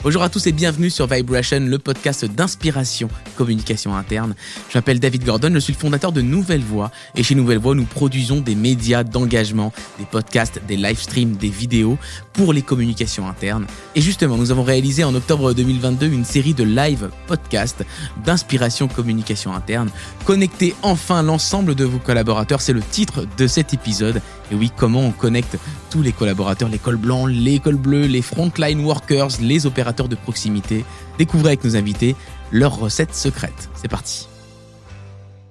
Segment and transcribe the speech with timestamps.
[0.00, 4.36] Bonjour à tous et bienvenue sur Vibration, le podcast d'inspiration communication interne.
[4.68, 7.74] Je m'appelle David Gordon, je suis le fondateur de Nouvelle Voix et chez Nouvelle Voix,
[7.74, 11.98] nous produisons des médias d'engagement, des podcasts, des live streams, des vidéos
[12.32, 13.66] pour les communications internes.
[13.96, 17.84] Et justement, nous avons réalisé en octobre 2022 une série de live podcasts
[18.24, 19.90] d'inspiration communication interne.
[20.24, 24.22] Connectez enfin l'ensemble de vos collaborateurs, c'est le titre de cet épisode.
[24.50, 25.58] Et oui, comment on connecte
[25.90, 30.16] tous les collaborateurs, les cols blancs, les cols bleus, les frontline workers, les opérateurs de
[30.16, 30.84] proximité.
[31.18, 32.14] Découvrez avec nos invités
[32.52, 33.68] leurs recettes secrètes.
[33.74, 34.27] C'est parti.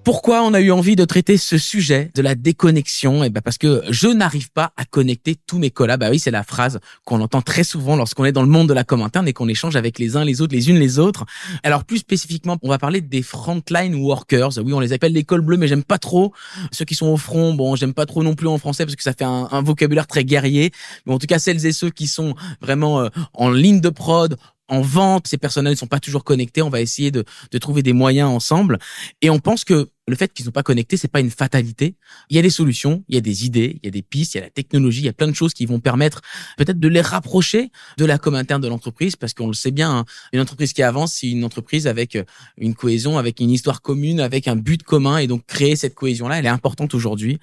[0.07, 3.25] Pourquoi on a eu envie de traiter ce sujet de la déconnexion?
[3.25, 5.99] Eh ben parce que je n'arrive pas à connecter tous mes collabs.
[5.99, 8.73] Bah oui, c'est la phrase qu'on entend très souvent lorsqu'on est dans le monde de
[8.73, 11.25] la com interne et qu'on échange avec les uns les autres, les unes les autres.
[11.61, 14.51] Alors plus spécifiquement, on va parler des frontline workers.
[14.63, 16.31] Oui, on les appelle les cols bleus, mais j'aime pas trop
[16.71, 17.53] ceux qui sont au front.
[17.53, 20.07] Bon, j'aime pas trop non plus en français parce que ça fait un, un vocabulaire
[20.07, 20.71] très guerrier.
[21.05, 24.37] Mais en tout cas, celles et ceux qui sont vraiment euh, en ligne de prod,
[24.69, 26.61] en vente, ces personnels ne sont pas toujours connectés.
[26.61, 28.79] On va essayer de, de trouver des moyens ensemble.
[29.21, 31.95] Et on pense que le fait qu'ils ne sont pas connectés, c'est pas une fatalité.
[32.29, 34.35] Il y a des solutions, il y a des idées, il y a des pistes,
[34.35, 36.21] il y a la technologie, il y a plein de choses qui vont permettre
[36.57, 39.91] peut-être de les rapprocher de la com interne de l'entreprise, parce qu'on le sait bien,
[39.91, 42.17] hein, une entreprise qui avance, c'est une entreprise avec
[42.57, 46.39] une cohésion, avec une histoire commune, avec un but commun, et donc créer cette cohésion-là,
[46.39, 47.39] elle est importante aujourd'hui.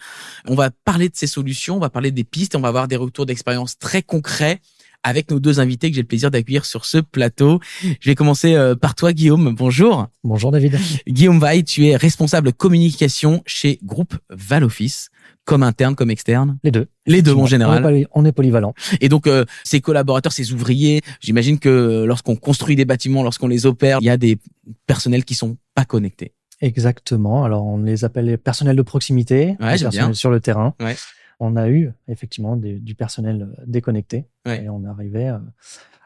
[0.47, 2.97] On va parler de ces solutions, on va parler des pistes, on va avoir des
[2.97, 4.63] retours d'expérience très concrets
[5.05, 7.61] avec nos deux invités que j'ai le plaisir d'accueillir sur ce plateau.
[7.83, 9.55] Je vais commencer euh, par toi, Guillaume.
[9.55, 10.09] Bonjour.
[10.25, 10.79] Bonjour, David.
[11.07, 15.11] Guillaume Vaille, tu es responsable communication chez Groupe Valoffice
[15.45, 16.87] comme interne, comme externe Les deux.
[17.07, 18.07] Les deux, en général.
[18.15, 18.73] On est, polyvalent.
[19.03, 23.67] Et donc, euh, ces collaborateurs, ces ouvriers, j'imagine que lorsqu'on construit des bâtiments, lorsqu'on les
[23.67, 24.39] opère, il y a des
[24.87, 26.33] personnels qui sont pas connectés.
[26.63, 27.45] Exactement.
[27.45, 30.75] Alors, on les appelle les personnels de proximité, ouais, les personnels sur le terrain.
[30.81, 30.97] Ouais
[31.45, 35.39] on a eu effectivement du personnel euh, déconnecté et on arrivait euh,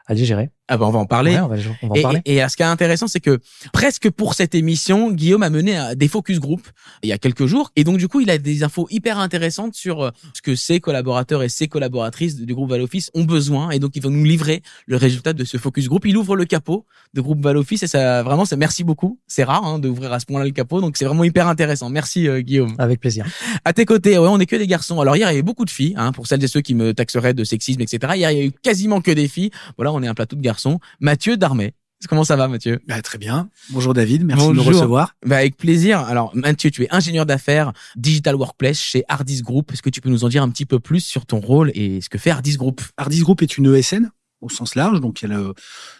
[0.05, 0.49] à les gérer.
[0.69, 1.37] Ah ben on va en parler.
[1.39, 2.21] on va, en et, parler.
[2.25, 3.39] Et, ce qui est intéressant, c'est que
[3.73, 6.61] presque pour cette émission, Guillaume a mené des focus group
[7.03, 9.73] il y a quelques jours, et donc du coup, il a des infos hyper intéressantes
[9.73, 13.79] sur euh, ce que ses collaborateurs et ses collaboratrices du groupe Valoffice ont besoin, et
[13.79, 16.05] donc il va nous livrer le résultat de ce focus group.
[16.05, 19.19] Il ouvre le capot de groupe Valoffice et ça vraiment, ça merci beaucoup.
[19.27, 21.89] C'est rare hein, d'ouvrir à ce point-là le capot, donc c'est vraiment hyper intéressant.
[21.89, 22.75] Merci euh, Guillaume.
[22.77, 23.25] Avec plaisir.
[23.65, 24.99] À tes côtés, ouais, on est que des garçons.
[25.01, 26.93] Alors hier, il y avait beaucoup de filles, hein, pour celles et ceux qui me
[26.93, 28.13] taxeraient de sexisme, etc.
[28.15, 29.51] Hier, il y a eu quasiment que des filles.
[29.77, 30.58] Voilà, on est un plateau de garçons.
[30.99, 31.73] Mathieu d'Armée.
[32.07, 32.79] Comment ça va, Mathieu?
[32.87, 33.49] Bah, Très bien.
[33.71, 35.15] Bonjour David, merci de me recevoir.
[35.25, 35.99] Bah, avec plaisir.
[35.99, 39.71] Alors Mathieu, tu es ingénieur d'affaires Digital Workplace chez Hardis Group.
[39.73, 41.99] Est-ce que tu peux nous en dire un petit peu plus sur ton rôle et
[41.99, 42.81] ce que fait Hardis Group?
[42.95, 44.11] Hardis Group est une ESN
[44.41, 45.37] au sens large, donc elle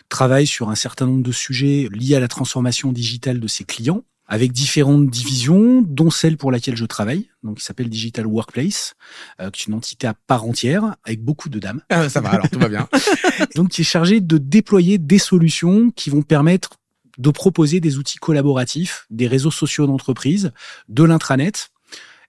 [0.08, 4.06] travaille sur un certain nombre de sujets liés à la transformation digitale de ses clients
[4.30, 8.94] avec différentes divisions, dont celle pour laquelle je travaille, donc qui s'appelle Digital Workplace,
[9.42, 11.82] euh, qui est une entité à part entière, avec beaucoup de dames.
[11.90, 12.88] Ah, ça va, alors tout va bien.
[13.56, 16.78] donc qui est chargée de déployer des solutions qui vont permettre
[17.18, 20.52] de proposer des outils collaboratifs, des réseaux sociaux d'entreprise,
[20.88, 21.72] de l'intranet,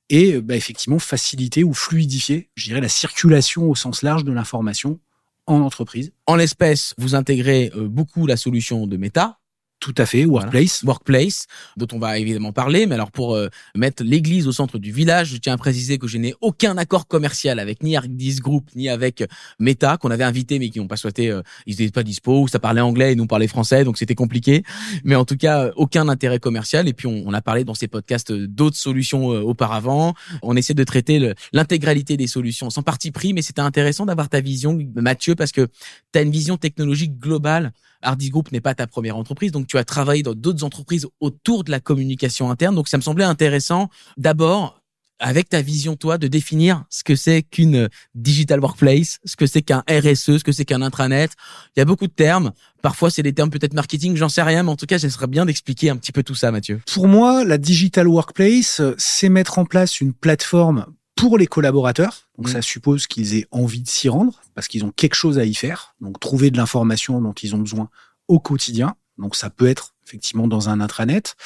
[0.08, 4.98] et bah, effectivement faciliter ou fluidifier, je dirais, la circulation au sens large de l'information
[5.46, 6.12] en entreprise.
[6.26, 9.39] En l'espèce, vous intégrez euh, beaucoup la solution de Meta,
[9.80, 10.82] tout à fait, Workplace.
[10.82, 11.46] Workplace,
[11.78, 12.86] dont on va évidemment parler.
[12.86, 16.06] Mais alors pour euh, mettre l'église au centre du village, je tiens à préciser que
[16.06, 19.24] je n'ai aucun accord commercial avec ni Ardis Group ni avec
[19.58, 22.48] Meta qu'on avait invité mais qui n'ont pas souhaité, euh, ils n'étaient pas dispo, ou
[22.48, 24.64] ça parlait anglais et nous parlait français, donc c'était compliqué.
[25.02, 26.86] Mais en tout cas, euh, aucun intérêt commercial.
[26.86, 30.14] Et puis on, on a parlé dans ces podcasts d'autres solutions auparavant.
[30.42, 34.40] On essaie de traiter l'intégralité des solutions sans parti pris, mais c'était intéressant d'avoir ta
[34.42, 35.68] vision, Mathieu, parce que
[36.12, 39.78] tu as une vision technologique globale Hardy Group n'est pas ta première entreprise, donc tu
[39.78, 42.74] as travaillé dans d'autres entreprises autour de la communication interne.
[42.74, 44.80] Donc ça me semblait intéressant d'abord
[45.20, 49.62] avec ta vision, toi, de définir ce que c'est qu'une digital workplace, ce que c'est
[49.62, 51.30] qu'un RSE, ce que c'est qu'un intranet.
[51.76, 52.52] Il y a beaucoup de termes.
[52.82, 55.28] Parfois, c'est des termes peut-être marketing, j'en sais rien, mais en tout cas, ce serait
[55.28, 56.80] bien d'expliquer un petit peu tout ça, Mathieu.
[56.92, 62.28] Pour moi, la digital workplace, c'est mettre en place une plateforme pour les collaborateurs.
[62.38, 62.52] Donc mmh.
[62.52, 65.54] ça suppose qu'ils aient envie de s'y rendre parce qu'ils ont quelque chose à y
[65.54, 65.94] faire.
[66.00, 67.90] Donc trouver de l'information dont ils ont besoin
[68.26, 68.94] au quotidien.
[69.20, 71.36] Donc ça peut être effectivement dans un intranet,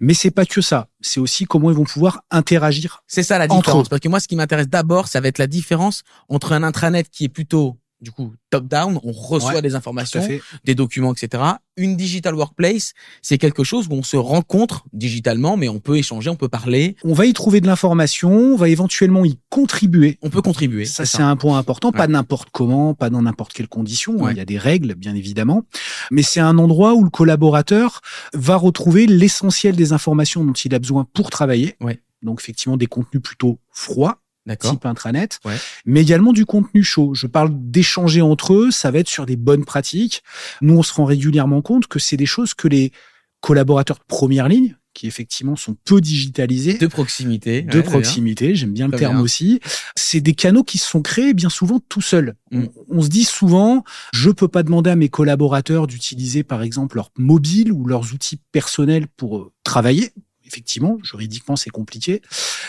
[0.00, 0.88] mais c'est pas que ça.
[1.00, 3.02] C'est aussi comment ils vont pouvoir interagir.
[3.06, 3.88] C'est ça la différence.
[3.88, 7.08] Parce que moi, ce qui m'intéresse d'abord, ça va être la différence entre un intranet
[7.10, 10.26] qui est plutôt du coup top-down, on reçoit des informations,
[10.64, 11.42] des documents, etc.
[11.76, 16.30] Une digital workplace, c'est quelque chose où on se rencontre digitalement, mais on peut échanger,
[16.30, 16.96] on peut parler.
[17.04, 20.18] On va y trouver de l'information, on va éventuellement y contribuer.
[20.22, 20.84] On peut contribuer.
[20.84, 24.26] Ça, c'est un point important, pas n'importe comment, pas dans n'importe quelle condition.
[24.26, 24.32] Hein.
[24.32, 25.64] Il y a des règles, bien évidemment,
[26.10, 28.00] mais c'est un endroit où le collaborateur
[28.34, 31.76] va retrouver l'essentiel des informations dont il a besoin pour travailler.
[31.80, 32.00] Ouais.
[32.22, 34.20] Donc effectivement des contenus plutôt froids
[34.54, 35.40] type intranet,
[35.84, 37.14] mais également du contenu chaud.
[37.14, 40.22] Je parle d'échanger entre eux, ça va être sur des bonnes pratiques.
[40.60, 42.92] Nous, on se rend régulièrement compte que c'est des choses que les
[43.40, 46.78] collaborateurs de première ligne, qui effectivement sont peu digitalisés.
[46.78, 47.62] De proximité.
[47.62, 49.60] De proximité, j'aime bien le terme aussi.
[49.94, 52.34] C'est des canaux qui se sont créés bien souvent tout seuls.
[52.50, 52.64] Mm.
[52.88, 53.84] On, se dit souvent,
[54.14, 58.40] je peux pas demander à mes collaborateurs d'utiliser par exemple leur mobile ou leurs outils
[58.52, 60.12] personnels pour euh, travailler
[60.46, 62.22] effectivement, juridiquement, c'est compliqué.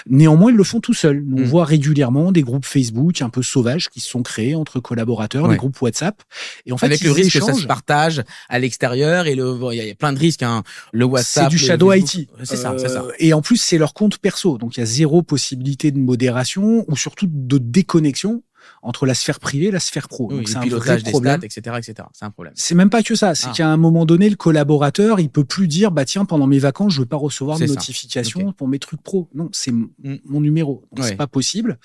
[0.07, 1.23] Néanmoins, ils le font tout seuls.
[1.31, 1.43] On mm.
[1.43, 5.57] voit régulièrement des groupes Facebook un peu sauvages qui se sont créés entre collaborateurs, des
[5.57, 6.21] groupes WhatsApp.
[6.65, 9.77] Et en fait, avec le risque que ça se partage à l'extérieur et le, il
[9.77, 10.43] y, a plein de risques.
[10.43, 10.63] Hein.
[10.91, 12.27] Le WhatsApp, c'est du shadow IT.
[12.43, 13.03] C'est ça, c'est ça.
[13.03, 15.99] Euh, et en plus, c'est leur compte perso, donc il y a zéro possibilité de
[15.99, 18.43] modération ou surtout de déconnexion
[18.87, 20.29] entre la sphère privée et la sphère pro.
[20.29, 22.07] Donc c'est un vrai problème, etc., etc.
[22.13, 22.53] C'est un problème.
[22.55, 23.35] C'est même pas que ça.
[23.35, 23.53] C'est ah.
[23.53, 26.93] qu'à un moment donné, le collaborateur, il peut plus dire, bah tiens, pendant mes vacances,
[26.93, 29.29] je veux pas recevoir de notification pour mes trucs pro.
[29.35, 29.89] Non, c'est mm.
[30.23, 30.85] mon numéro.
[30.93, 31.79] Donc c'est pas possible.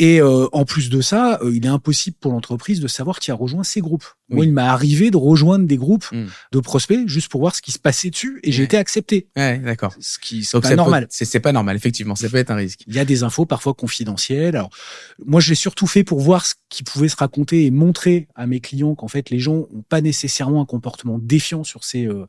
[0.00, 3.30] Et euh, en plus de ça, euh, il est impossible pour l'entreprise de savoir qui
[3.30, 4.06] a rejoint ces groupes.
[4.32, 6.26] Moi, il m'est arrivé de rejoindre des groupes mm.
[6.52, 9.28] de prospects juste pour voir ce qui se passait dessus et j'ai été accepté.
[9.36, 9.94] Ouais, d'accord.
[10.00, 11.06] Ce qui c'est pas normal.
[11.10, 12.14] C'est pas normal, effectivement.
[12.14, 12.80] Ça peut être un risque.
[12.86, 14.56] Il y a des infos parfois confidentielles.
[14.56, 14.70] Alors,
[15.24, 18.46] moi, je l'ai surtout fait pour voir ce qui pouvait se raconter et montrer à
[18.46, 22.26] mes clients qu'en fait, les gens n'ont pas nécessairement un comportement défiant sur ces euh,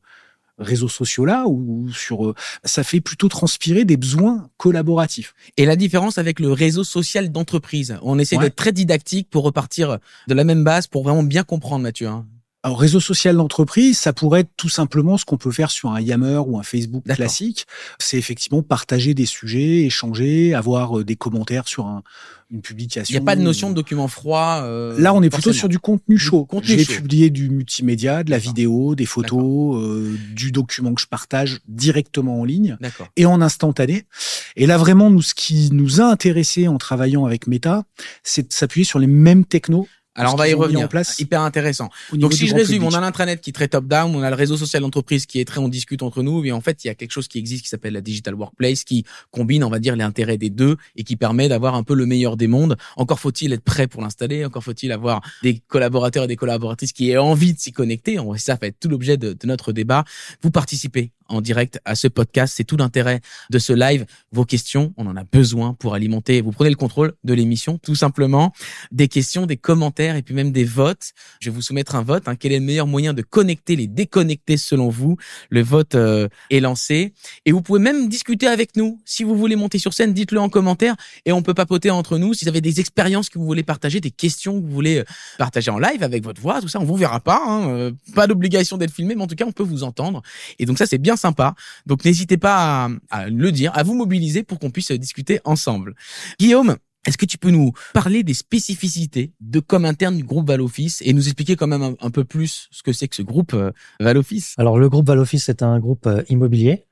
[0.57, 5.33] réseaux sociaux-là ou sur euh, ça fait plutôt transpirer des besoins collaboratifs.
[5.57, 9.99] Et la différence avec le réseau social d'entreprise, on essaie d'être très didactique pour repartir
[10.27, 12.07] de la même base pour vraiment bien comprendre Mathieu.
[12.07, 12.25] Hein.
[12.65, 15.99] Alors, réseau social d'entreprise, ça pourrait être tout simplement ce qu'on peut faire sur un
[15.99, 17.65] Yammer ou un Facebook classique.
[17.99, 22.03] C'est effectivement partager des sujets, échanger, avoir euh, des commentaires sur un,
[22.49, 23.11] une publication.
[23.11, 24.61] Il n'y a pas de notion de document froid.
[24.63, 26.47] Euh, Là, on est plutôt sur du contenu chaud.
[26.61, 31.59] J'ai publié du multimédia, de la vidéo, des photos, euh, du document que je partage
[31.67, 32.77] directement en ligne
[33.17, 34.05] et en instantané.
[34.55, 37.83] Et là, vraiment, nous, ce qui nous a intéressé en travaillant avec Meta,
[38.23, 40.85] c'est de s'appuyer sur les mêmes technos alors on va y revenir.
[40.85, 41.89] En place Hyper intéressant.
[42.13, 44.35] Donc si je résume, on a l'intranet qui est très top down, on a le
[44.35, 46.89] réseau social d'entreprise qui est très on discute entre nous, et en fait il y
[46.89, 49.95] a quelque chose qui existe qui s'appelle la digital workplace qui combine on va dire
[49.95, 52.77] les intérêts des deux et qui permet d'avoir un peu le meilleur des mondes.
[52.97, 57.09] Encore faut-il être prêt pour l'installer, encore faut-il avoir des collaborateurs et des collaboratrices qui
[57.09, 58.17] aient envie de s'y connecter.
[58.37, 60.03] Ça fait tout l'objet de, de notre débat.
[60.41, 62.53] Vous participez en direct à ce podcast.
[62.55, 64.05] C'est tout l'intérêt de ce live.
[64.31, 66.41] Vos questions, on en a besoin pour alimenter.
[66.41, 68.53] Vous prenez le contrôle de l'émission, tout simplement.
[68.91, 71.11] Des questions, des commentaires et puis même des votes.
[71.39, 72.23] Je vais vous soumettre un vote.
[72.27, 72.35] Hein.
[72.35, 75.17] Quel est le meilleur moyen de connecter les déconnectés selon vous?
[75.49, 77.13] Le vote euh, est lancé.
[77.45, 78.99] Et vous pouvez même discuter avec nous.
[79.05, 80.95] Si vous voulez monter sur scène, dites-le en commentaire
[81.25, 82.33] et on peut papoter entre nous.
[82.33, 85.03] Si vous avez des expériences que vous voulez partager, des questions que vous voulez euh,
[85.37, 87.41] partager en live avec votre voix, tout ça, on vous verra pas.
[87.45, 87.69] Hein.
[87.69, 90.21] Euh, pas d'obligation d'être filmé, mais en tout cas, on peut vous entendre.
[90.59, 91.55] Et donc ça, c'est bien sympa.
[91.85, 95.95] Donc n'hésitez pas à, le dire, à vous mobiliser pour qu'on puisse discuter ensemble.
[96.39, 101.01] Guillaume, est-ce que tu peux nous parler des spécificités de comme interne du groupe Valoffice
[101.03, 103.71] et nous expliquer quand même un, peu plus ce que c'est que ce groupe euh,
[103.99, 106.85] Valoffice Alors le groupe Valoffice c'est un groupe euh, immobilier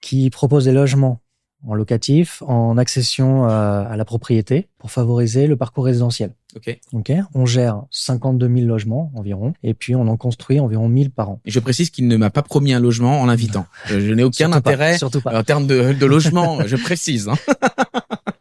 [0.00, 1.20] qui propose des logements
[1.66, 6.32] en locatif, en accession euh, à la propriété pour favoriser le parcours résidentiel.
[6.54, 6.78] Ok.
[6.92, 7.12] Ok.
[7.34, 11.40] On gère 52 000 logements environ, et puis on en construit environ 1000 par an.
[11.44, 13.66] Et je précise qu'il ne m'a pas promis un logement en l'invitant.
[13.86, 15.36] Je, n'ai aucun intérêt surtout pas.
[15.36, 16.60] en termes de, de logement.
[16.66, 17.28] je précise.
[17.28, 17.36] Hein.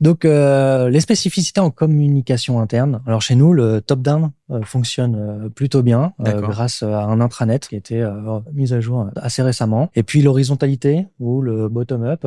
[0.00, 3.02] Donc euh, les spécificités en communication interne.
[3.06, 7.74] Alors chez nous, le top-down euh, fonctionne euh, plutôt bien grâce à un intranet qui
[7.74, 8.08] a été
[8.52, 9.90] mis à jour assez récemment.
[9.94, 12.26] Et puis l'horizontalité ou le bottom-up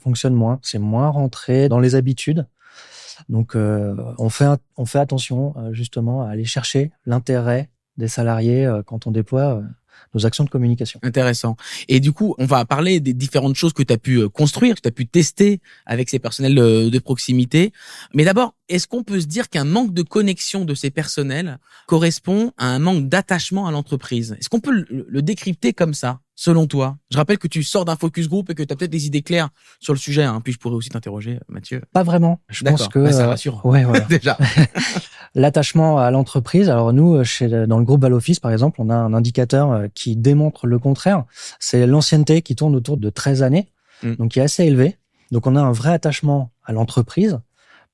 [0.00, 0.58] fonctionne moins.
[0.62, 2.46] C'est moins rentré dans les habitudes.
[3.28, 9.10] Donc on fait on fait attention justement à aller chercher l'intérêt des salariés quand on
[9.10, 9.62] déploie
[10.14, 11.00] nos actions de communication.
[11.02, 11.56] Intéressant.
[11.88, 14.76] Et du coup, on va parler des différentes choses que tu as pu euh, construire,
[14.76, 17.72] que tu as pu tester avec ces personnels de proximité.
[18.14, 22.52] Mais d'abord, est-ce qu'on peut se dire qu'un manque de connexion de ces personnels correspond
[22.56, 24.36] à un manque d'attachement à l'entreprise?
[24.38, 26.20] Est-ce qu'on peut le décrypter comme ça?
[26.34, 28.90] Selon toi Je rappelle que tu sors d'un focus group et que tu as peut-être
[28.90, 29.50] des idées claires
[29.80, 30.24] sur le sujet.
[30.24, 30.40] Hein.
[30.42, 31.82] Puis je pourrais aussi t'interroger, Mathieu.
[31.92, 32.40] Pas vraiment.
[32.48, 33.64] Je pense que ça euh, rassure.
[33.64, 34.00] ouais, voilà.
[34.08, 34.36] déjà.
[35.34, 36.70] L'attachement à l'entreprise.
[36.70, 39.86] Alors nous, euh, chez dans le groupe Baloffice, par exemple, on a un indicateur euh,
[39.94, 41.24] qui démontre le contraire.
[41.58, 43.68] C'est l'ancienneté qui tourne autour de 13 années,
[44.02, 44.14] mm.
[44.14, 44.96] donc qui est assez élevé.
[45.30, 47.40] Donc on a un vrai attachement à l'entreprise.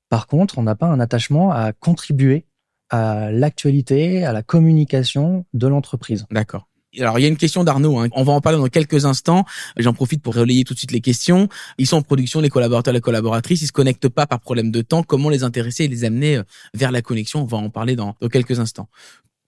[0.09, 2.45] Par contre, on n'a pas un attachement à contribuer
[2.91, 6.27] à l'actualité, à la communication de l'entreprise.
[6.31, 6.67] D'accord.
[6.99, 8.09] Alors il y a une question d'Arnaud, hein.
[8.13, 9.45] on va en parler dans quelques instants.
[9.77, 11.49] J'en profite pour relayer tout de suite les questions.
[11.79, 14.83] Ils sont en production, les collaborateurs, les collaboratrices, ils se connectent pas par problème de
[14.83, 15.05] temps.
[15.05, 16.43] Comment les intéresser et les amener euh,
[16.75, 17.43] vers la connexion?
[17.43, 18.89] On va en parler dans, dans quelques instants.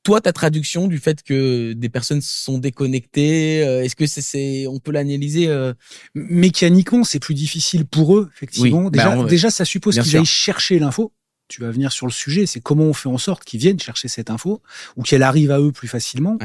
[0.04, 4.78] toi ta traduction du fait que des personnes sont déconnectées euh, Est-ce que c'est, on
[4.78, 5.72] peut l'analyser euh?
[6.14, 8.88] Mécaniquement, c'est plus difficile pour eux, effectivement.
[8.88, 11.12] déjà, déjà, ça suppose qu'ils aillent chercher l'info.
[11.52, 14.08] Tu vas venir sur le sujet, c'est comment on fait en sorte qu'ils viennent chercher
[14.08, 14.62] cette info
[14.96, 16.38] ou qu'elle arrive à eux plus facilement.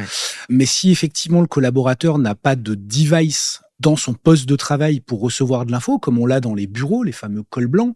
[0.50, 5.22] Mais si effectivement le collaborateur n'a pas de device dans son poste de travail pour
[5.22, 7.96] recevoir de l'info, comme on l'a dans les bureaux, les fameux cols blancs,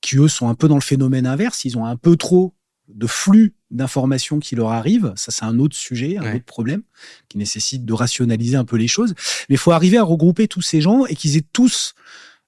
[0.00, 2.54] qui eux sont un peu dans le phénomène inverse, ils ont un peu trop
[2.86, 5.12] de flux d'informations qui leur arrivent.
[5.16, 6.82] Ça, c'est un autre sujet, un autre problème
[7.28, 9.14] qui nécessite de rationaliser un peu les choses.
[9.48, 11.96] Mais il faut arriver à regrouper tous ces gens et qu'ils aient tous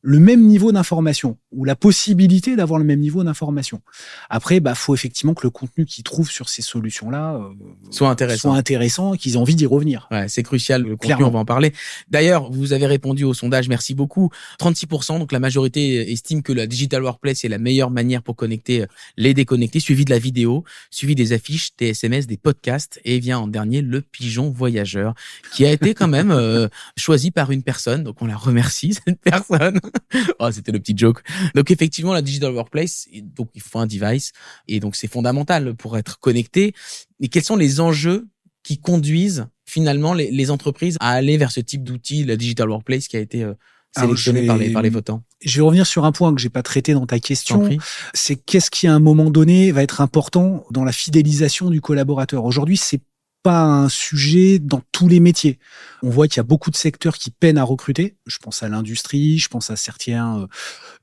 [0.06, 3.80] le même niveau d'information ou la possibilité d'avoir le même niveau d'information.
[4.28, 7.48] Après, bah, faut effectivement que le contenu qu'ils trouvent sur ces solutions-là euh,
[7.90, 10.06] soit intéressant, soit intéressant et qu'ils aient envie d'y revenir.
[10.10, 10.82] Ouais, c'est crucial.
[10.82, 11.72] Le contenu, on va en parler.
[12.10, 14.28] D'ailleurs, vous avez répondu au sondage, merci beaucoup.
[14.60, 18.82] 36%, donc la majorité estime que la digital workplace est la meilleure manière pour connecter
[18.82, 23.18] euh, les déconnectés, suivi de la vidéo, suivi des affiches, des SMS, des podcasts, et
[23.20, 25.14] vient en dernier le pigeon voyageur,
[25.54, 26.68] qui a été quand même euh,
[26.98, 28.04] choisi par une personne.
[28.04, 29.80] Donc on la remercie cette personne.
[30.38, 31.22] oh, c'était le petit joke.
[31.54, 34.32] Donc effectivement, la digital workplace, donc il faut un device
[34.68, 36.74] et donc c'est fondamental pour être connecté.
[37.20, 38.28] Et quels sont les enjeux
[38.62, 43.08] qui conduisent finalement les, les entreprises à aller vers ce type d'outil, la digital workplace
[43.08, 43.54] qui a été euh,
[43.96, 45.22] sélectionné par les par les votants?
[45.42, 47.68] Je vais revenir sur un point que j'ai pas traité dans ta question.
[48.14, 52.44] C'est qu'est-ce qui à un moment donné va être important dans la fidélisation du collaborateur?
[52.44, 53.00] Aujourd'hui, c'est
[53.44, 55.58] pas un sujet dans tous les métiers.
[56.02, 58.16] On voit qu'il y a beaucoup de secteurs qui peinent à recruter.
[58.26, 60.46] Je pense à l'industrie, je pense à certains euh,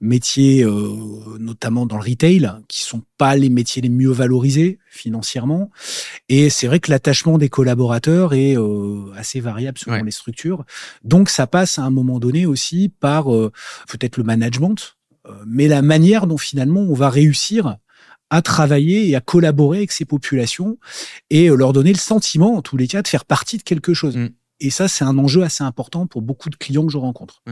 [0.02, 5.70] métiers, euh, notamment dans le retail, qui sont pas les métiers les mieux valorisés financièrement.
[6.30, 10.66] Et c'est vrai que l'attachement des collaborateurs est euh, assez variable selon les structures.
[11.04, 14.98] Donc ça passe à un moment donné aussi par peut-être le management,
[15.46, 17.78] mais la manière dont finalement on va réussir
[18.32, 20.80] à travailler et à collaborer avec ces populations
[21.30, 23.94] et euh, leur donner le sentiment, en tous les cas, de faire partie de quelque
[23.94, 24.18] chose.
[24.18, 24.30] Mm.
[24.62, 27.44] Et ça, c'est un enjeu assez important pour beaucoup de clients que je rencontre.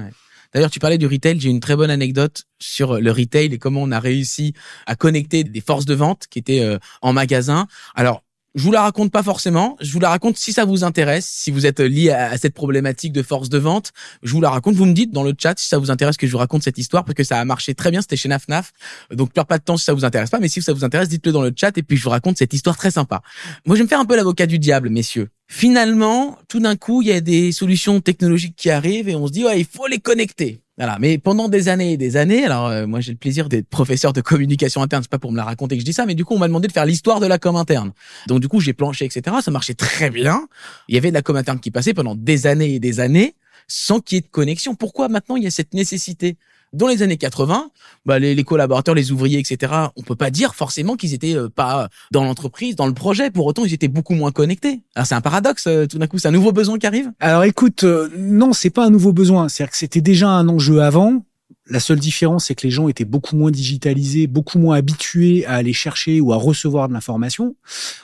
[0.53, 1.39] D'ailleurs, tu parlais du retail.
[1.39, 4.53] J'ai une très bonne anecdote sur le retail et comment on a réussi
[4.87, 7.67] à connecter des forces de vente qui étaient euh, en magasin.
[7.93, 8.23] Alors,
[8.55, 9.77] je vous la raconte pas forcément.
[9.79, 13.13] Je vous la raconte si ça vous intéresse, si vous êtes lié à, cette problématique
[13.13, 13.91] de force de vente.
[14.23, 14.75] Je vous la raconte.
[14.75, 16.77] Vous me dites dans le chat si ça vous intéresse que je vous raconte cette
[16.77, 18.01] histoire parce que ça a marché très bien.
[18.01, 18.71] C'était chez Nafnaf.
[19.11, 20.39] Donc, perds pas de temps si ça vous intéresse pas.
[20.39, 22.53] Mais si ça vous intéresse, dites-le dans le chat et puis je vous raconte cette
[22.53, 23.21] histoire très sympa.
[23.65, 25.29] Moi, je vais me faire un peu l'avocat du diable, messieurs.
[25.47, 29.31] Finalement, tout d'un coup, il y a des solutions technologiques qui arrivent et on se
[29.31, 30.61] dit, ouais, il faut les connecter.
[30.79, 30.97] Voilà.
[30.99, 34.13] Mais pendant des années et des années, alors euh, moi j'ai le plaisir d'être professeur
[34.13, 35.03] de communication interne.
[35.03, 36.47] C'est pas pour me la raconter que je dis ça, mais du coup on m'a
[36.47, 37.91] demandé de faire l'histoire de la com interne.
[38.27, 39.35] Donc du coup j'ai planché, etc.
[39.43, 40.47] Ça marchait très bien.
[40.87, 43.35] Il y avait de la com interne qui passait pendant des années et des années
[43.67, 44.73] sans qu'il y ait de connexion.
[44.73, 46.37] Pourquoi maintenant il y a cette nécessité?
[46.73, 47.71] Dans les années 80,
[48.05, 51.49] bah, les, les, collaborateurs, les ouvriers, etc., on peut pas dire forcément qu'ils étaient euh,
[51.49, 53.31] pas dans l'entreprise, dans le projet.
[53.31, 54.81] Pour autant, ils étaient beaucoup moins connectés.
[54.95, 55.65] Alors c'est un paradoxe.
[55.67, 57.11] Euh, tout d'un coup, c'est un nouveau besoin qui arrive.
[57.19, 59.49] Alors écoute, euh, non, c'est pas un nouveau besoin.
[59.49, 61.23] C'est-à-dire que c'était déjà un enjeu avant.
[61.67, 65.53] La seule différence, c'est que les gens étaient beaucoup moins digitalisés, beaucoup moins habitués à
[65.55, 67.55] aller chercher ou à recevoir de l'information.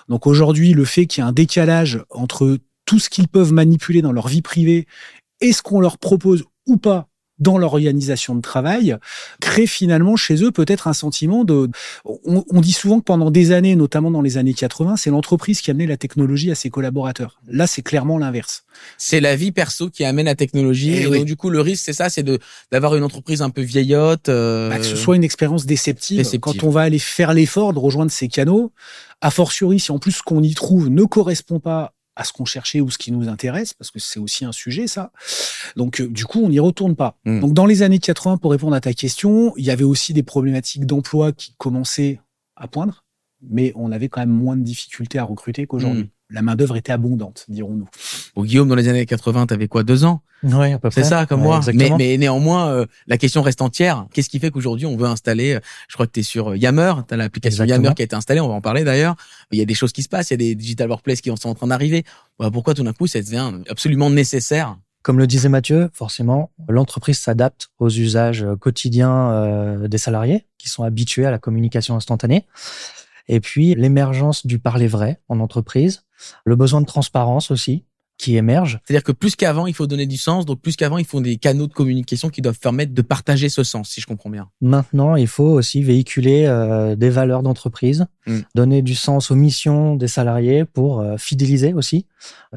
[0.08, 4.04] Donc aujourd'hui, le fait qu'il y ait un décalage entre tout ce qu'ils peuvent manipuler
[4.04, 4.86] dans leur vie privée
[5.42, 7.08] et ce qu'on leur propose ou pas
[7.40, 8.96] dans l'organisation de travail,
[9.42, 11.70] crée finalement chez eux peut-être un sentiment de...
[12.06, 15.72] On, dit souvent que pendant des années, notamment dans les années 80, c'est l'entreprise qui
[15.72, 17.40] amenait la technologie à ses collaborateurs.
[17.48, 18.64] Là, c'est clairement l'inverse.
[18.98, 20.94] C'est la vie perso qui amène la technologie.
[20.94, 22.40] Eh et, donc, du coup, le risque, c'est ça, c'est de
[22.72, 24.30] d'avoir une entreprise un peu vieillotte.
[24.30, 26.40] Euh, bah, que ce soit une expérience déceptive, déceptive.
[26.40, 28.72] Quand on va aller faire l'effort de rejoindre ces canaux,
[29.22, 32.46] a fortiori, si en plus ce qu'on y trouve ne correspond pas à ce qu'on
[32.46, 35.12] cherchait ou ce qui nous intéresse, parce que c'est aussi un sujet, ça.
[35.76, 37.18] Donc, euh, du coup, on n'y retourne pas.
[37.26, 37.42] Hmm.
[37.42, 40.24] Donc, dans les années 80, pour répondre à ta question, il y avait aussi des
[40.24, 42.22] problématiques d'emploi qui commençaient
[42.56, 43.04] à poindre,
[43.42, 46.04] mais on avait quand même moins de difficultés à recruter qu'aujourd'hui.
[46.04, 47.88] Hmm la main-d'œuvre était abondante, dirons-nous.
[48.36, 50.22] Au Guillaume, dans les années 80, t'avais quoi, deux ans?
[50.44, 51.04] Oui, à peu près.
[51.04, 51.62] C'est ça, comme moi.
[51.74, 54.08] Mais, mais, néanmoins, euh, la question reste entière.
[54.14, 56.58] Qu'est-ce qui fait qu'aujourd'hui, on veut installer euh, Je crois que tu es sur euh,
[56.58, 59.16] Yammer, tu as l'application Yammer qui a été installée, on va en parler d'ailleurs.
[59.52, 61.32] Il y a des choses qui se passent, il y a des digital workplace qui
[61.36, 62.04] sont en train d'arriver.
[62.40, 67.20] Bah, pourquoi tout d'un coup, ça devient absolument nécessaire comme le disait Mathieu, forcément, l'entreprise
[67.20, 72.48] s'adapte aux usages quotidiens des salariés qui sont habitués à la communication instantanée.
[73.28, 76.05] Et puis l'émergence du parler vrai en entreprise,
[76.46, 77.84] le besoin de transparence aussi
[78.18, 78.80] qui émerge.
[78.86, 80.46] C'est-à-dire que plus qu'avant, il faut donner du sens.
[80.46, 83.64] Donc plus qu'avant, il faut des canaux de communication qui doivent permettre de partager ce
[83.64, 84.50] sens, si je comprends bien.
[84.62, 88.40] Maintenant, il faut aussi véhiculer euh, des valeurs d'entreprise, hmm.
[88.56, 92.06] donner du sens aux missions des salariés pour euh, fidéliser aussi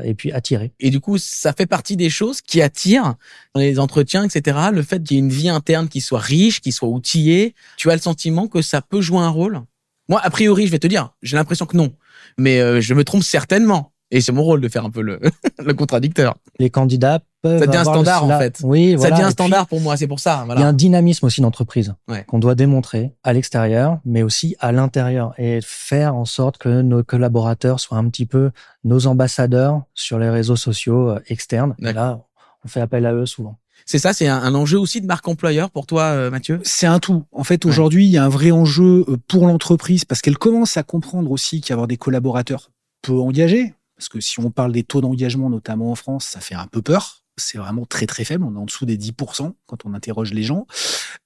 [0.03, 0.73] et puis attirer.
[0.79, 3.17] Et du coup, ça fait partie des choses qui attirent
[3.55, 4.59] dans les entretiens, etc.
[4.73, 7.55] Le fait qu'il y ait une vie interne qui soit riche, qui soit outillée.
[7.77, 9.63] Tu as le sentiment que ça peut jouer un rôle?
[10.09, 11.93] Moi, a priori, je vais te dire, j'ai l'impression que non.
[12.39, 13.93] Mais je me trompe certainement.
[14.11, 15.21] Et c'est mon rôle de faire un peu le,
[15.59, 16.37] le contradicteur.
[16.59, 17.59] Les candidats peuvent.
[17.61, 18.61] Ça devient un standard en fait.
[18.63, 19.11] Oui, voilà.
[19.11, 20.47] Ça devient un standard pour moi, c'est pour ça.
[20.49, 21.95] Il y a un dynamisme aussi d'entreprise
[22.27, 27.03] qu'on doit démontrer à l'extérieur, mais aussi à l'intérieur et faire en sorte que nos
[27.03, 28.51] collaborateurs soient un petit peu
[28.85, 31.75] nos ambassadeurs sur les réseaux sociaux euh, externes.
[31.81, 32.21] Et là,
[32.65, 33.59] on fait appel à eux souvent.
[33.87, 36.61] C'est ça, c'est un, enjeu aussi de marque employeur pour toi, euh, Mathieu?
[36.63, 37.25] C'est un tout.
[37.33, 40.77] En fait, aujourd'hui, il y a un vrai enjeu euh, pour l'entreprise parce qu'elle commence
[40.77, 42.71] à comprendre aussi qu'avoir des collaborateurs
[43.03, 46.55] peu engagés, parce que si on parle des taux d'engagement, notamment en France, ça fait
[46.55, 47.23] un peu peur.
[47.39, 48.45] C'est vraiment très très faible.
[48.45, 50.67] On est en dessous des 10% quand on interroge les gens.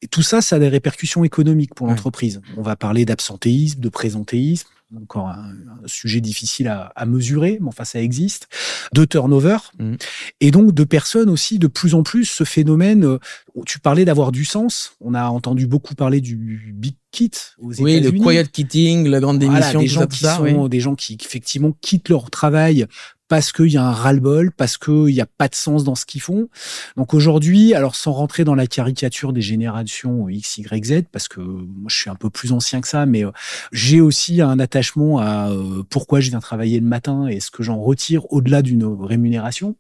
[0.00, 2.40] Et tout ça, ça a des répercussions économiques pour l'entreprise.
[2.57, 4.69] On va parler d'absentéisme, de présentéisme,
[5.00, 5.54] encore un,
[5.87, 8.49] sujet difficile à, à, mesurer, mais enfin ça existe,
[8.92, 9.95] de turnover, mmh.
[10.40, 13.04] et donc de personnes aussi de plus en plus ce phénomène.
[13.04, 13.19] Euh,
[13.66, 14.95] tu parlais d'avoir du sens.
[15.00, 19.38] On a entendu beaucoup parler du big kit aux Oui, le quiet quitting, la grande
[19.38, 22.87] démission, des gens qui sont des gens qui effectivement quittent leur travail
[23.32, 26.04] parce qu'il y a un ras-le-bol, parce qu'il n'y a pas de sens dans ce
[26.04, 26.50] qu'ils font.
[26.98, 31.40] Donc aujourd'hui, alors sans rentrer dans la caricature des générations X, Y, Z, parce que
[31.40, 33.30] moi je suis un peu plus ancien que ça, mais euh,
[33.72, 37.62] j'ai aussi un attachement à euh, pourquoi je viens travailler le matin et ce que
[37.62, 39.76] j'en retire au-delà d'une rémunération.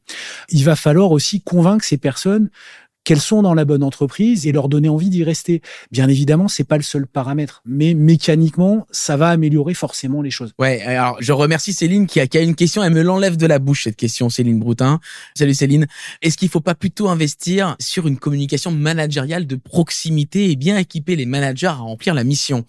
[0.48, 2.48] Il va falloir aussi convaincre ces personnes
[3.04, 5.60] qu'elles sont dans la bonne entreprise et leur donner envie d'y rester.
[5.90, 10.52] Bien évidemment, c'est pas le seul paramètre, mais mécaniquement, ça va améliorer forcément les choses.
[10.58, 13.46] Ouais, alors je remercie Céline qui a, qui a une question, elle me l'enlève de
[13.46, 15.00] la bouche cette question, Céline Broutin.
[15.34, 15.86] Salut Céline.
[16.22, 21.16] Est-ce qu'il faut pas plutôt investir sur une communication managériale de proximité et bien équiper
[21.16, 22.64] les managers à remplir la mission?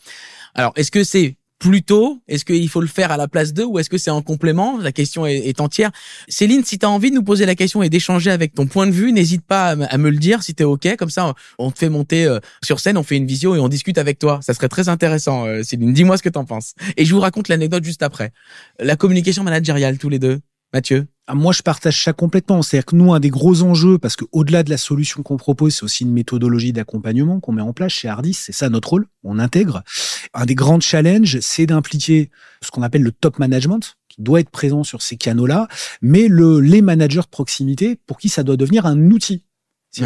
[0.56, 3.64] Alors, est-ce que c'est plus tôt Est-ce qu'il faut le faire à la place d'eux
[3.64, 4.78] ou est-ce que c'est en complément?
[4.80, 5.92] La question est, entière.
[6.28, 8.86] Céline, si tu as envie de nous poser la question et d'échanger avec ton point
[8.86, 10.94] de vue, n'hésite pas à, me le dire si tu es OK.
[10.98, 13.70] Comme ça, on te fait monter euh, sur scène, on fait une visio et on
[13.70, 14.40] discute avec toi.
[14.42, 15.94] Ça serait très intéressant, euh, Céline.
[15.94, 16.74] Dis-moi ce que tu en penses.
[16.98, 18.34] Et je vous raconte l'anecdote juste après.
[18.80, 20.42] La communication managériale, tous les deux.
[20.74, 22.62] Mathieu moi, je partage ça complètement.
[22.62, 25.84] C'est-à-dire que nous, un des gros enjeux, parce qu'au-delà de la solution qu'on propose, c'est
[25.84, 28.34] aussi une méthodologie d'accompagnement qu'on met en place chez Hardis.
[28.34, 29.08] C'est ça notre rôle.
[29.24, 29.84] On intègre.
[30.34, 32.30] Un des grands challenges, c'est d'impliquer
[32.62, 35.68] ce qu'on appelle le top management, qui doit être présent sur ces canaux-là,
[36.02, 39.46] mais le, les managers de proximité, pour qui ça doit devenir un outil.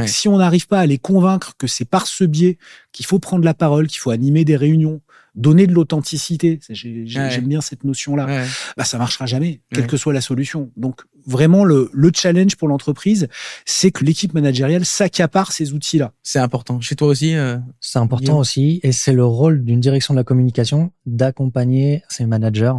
[0.06, 2.58] Si on n'arrive pas à les convaincre que c'est par ce biais
[2.92, 5.02] qu'il faut prendre la parole, qu'il faut animer des réunions,
[5.38, 8.44] donner de l'authenticité, j'aime bien cette notion-là,
[8.76, 10.72] bah ça marchera jamais, quelle que soit la solution.
[10.76, 13.28] Donc vraiment le, le challenge pour l'entreprise,
[13.66, 16.14] c'est que l'équipe managériale s'accapare ces outils-là.
[16.24, 16.82] C'est important.
[16.82, 20.24] Chez toi aussi, euh, c'est important aussi, et c'est le rôle d'une direction de la
[20.24, 22.74] communication d'accompagner ses managers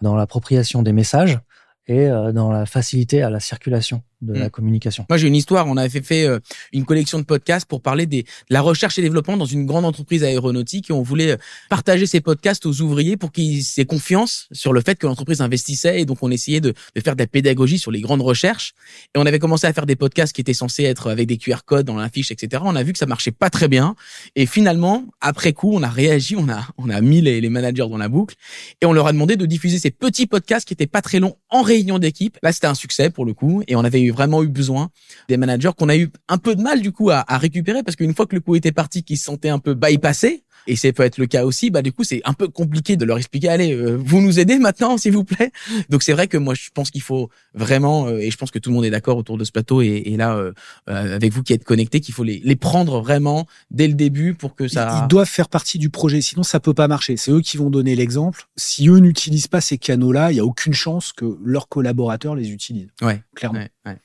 [0.00, 1.40] dans l'appropriation des messages
[1.88, 4.50] et euh, dans la facilité à la circulation de la mm.
[4.50, 5.06] communication.
[5.08, 5.66] Moi, j'ai une histoire.
[5.66, 6.38] On avait fait euh,
[6.72, 9.84] une collection de podcasts pour parler des, de la recherche et développement dans une grande
[9.84, 11.36] entreprise aéronautique et on voulait euh,
[11.68, 16.00] partager ces podcasts aux ouvriers pour qu'ils aient confiance sur le fait que l'entreprise investissait
[16.00, 18.74] et donc on essayait de, de, faire de la pédagogie sur les grandes recherches
[19.14, 21.58] et on avait commencé à faire des podcasts qui étaient censés être avec des QR
[21.64, 22.62] codes dans l'affiche, etc.
[22.64, 23.94] On a vu que ça marchait pas très bien
[24.34, 27.86] et finalement, après coup, on a réagi, on a, on a mis les, les managers
[27.88, 28.34] dans la boucle
[28.80, 31.36] et on leur a demandé de diffuser ces petits podcasts qui étaient pas très longs
[31.50, 32.38] en réunion d'équipe.
[32.42, 34.90] Là, c'était un succès pour le coup et on avait eu vraiment eu besoin
[35.28, 37.96] des managers qu'on a eu un peu de mal du coup à, à récupérer parce
[37.96, 40.92] qu'une fois que le coup était parti, qu'ils se sentaient un peu bypassés, et ça
[40.92, 43.48] peut être le cas aussi, bah du coup c'est un peu compliqué de leur expliquer
[43.48, 45.52] allez euh, vous nous aidez maintenant s'il vous plaît?
[45.88, 48.58] Donc c'est vrai que moi je pense qu'il faut vraiment euh, et je pense que
[48.58, 50.52] tout le monde est d'accord autour de ce plateau et, et là euh,
[50.86, 54.54] avec vous qui êtes connectés qu'il faut les, les prendre vraiment dès le début pour
[54.54, 55.02] que ça.
[55.02, 57.16] Ils doivent faire partie du projet, sinon ça peut pas marcher.
[57.16, 58.48] C'est eux qui vont donner l'exemple.
[58.56, 62.50] Si eux n'utilisent pas ces canaux-là, il y a aucune chance que leurs collaborateurs les
[62.50, 62.88] utilisent.
[63.02, 63.60] Ouais, clairement.
[63.86, 63.98] ouais.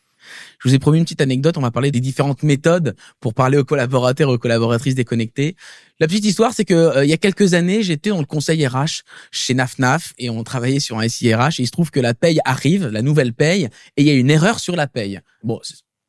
[0.60, 1.58] Je vous ai promis une petite anecdote.
[1.58, 5.56] On va parler des différentes méthodes pour parler aux collaborateurs, aux collaboratrices déconnectées.
[6.00, 8.66] La petite histoire, c'est que euh, il y a quelques années, j'étais dans le conseil
[8.66, 12.14] RH chez NafNaf et on travaillait sur un SIRH et il se trouve que la
[12.14, 15.20] paye arrive, la nouvelle paye, et il y a une erreur sur la paye.
[15.44, 15.60] Bon,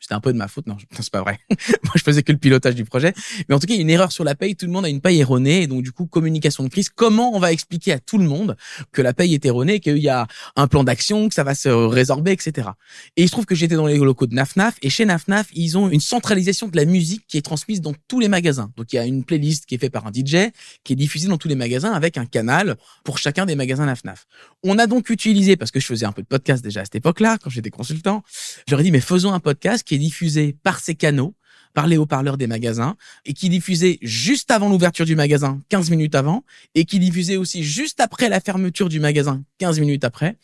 [0.04, 0.66] c'était un peu de ma faute.
[0.66, 1.38] Non, c'est pas vrai.
[1.50, 3.14] Moi, je faisais que le pilotage du projet.
[3.48, 4.54] Mais en tout cas, il y a une erreur sur la paye.
[4.54, 5.62] Tout le monde a une paye erronée.
[5.62, 6.90] Et donc, du coup, communication de crise.
[6.90, 8.54] Comment on va expliquer à tout le monde
[8.92, 11.70] que la paye est erronée, qu'il y a un plan d'action, que ça va se
[11.70, 12.68] résorber, etc.
[13.16, 14.76] Et il se trouve que j'étais dans les locaux de NafNaf.
[14.82, 18.20] Et chez NafNaf, ils ont une centralisation de la musique qui est transmise dans tous
[18.20, 18.70] les magasins.
[18.76, 20.50] Donc, il y a une playlist qui est faite par un DJ,
[20.84, 24.26] qui est diffusée dans tous les magasins avec un canal pour chacun des magasins NafNaf.
[24.62, 26.96] On a donc utilisé, parce que je faisais un peu de podcast déjà à cette
[26.96, 28.22] époque-là, quand j'étais consultant,
[28.68, 31.34] j'aurais dit, mais faisons un podcast est diffusé par ces canaux,
[31.74, 36.14] par les haut-parleurs des magasins, et qui diffusait juste avant l'ouverture du magasin, 15 minutes
[36.14, 40.36] avant, et qui diffusait aussi juste après la fermeture du magasin, 15 minutes après.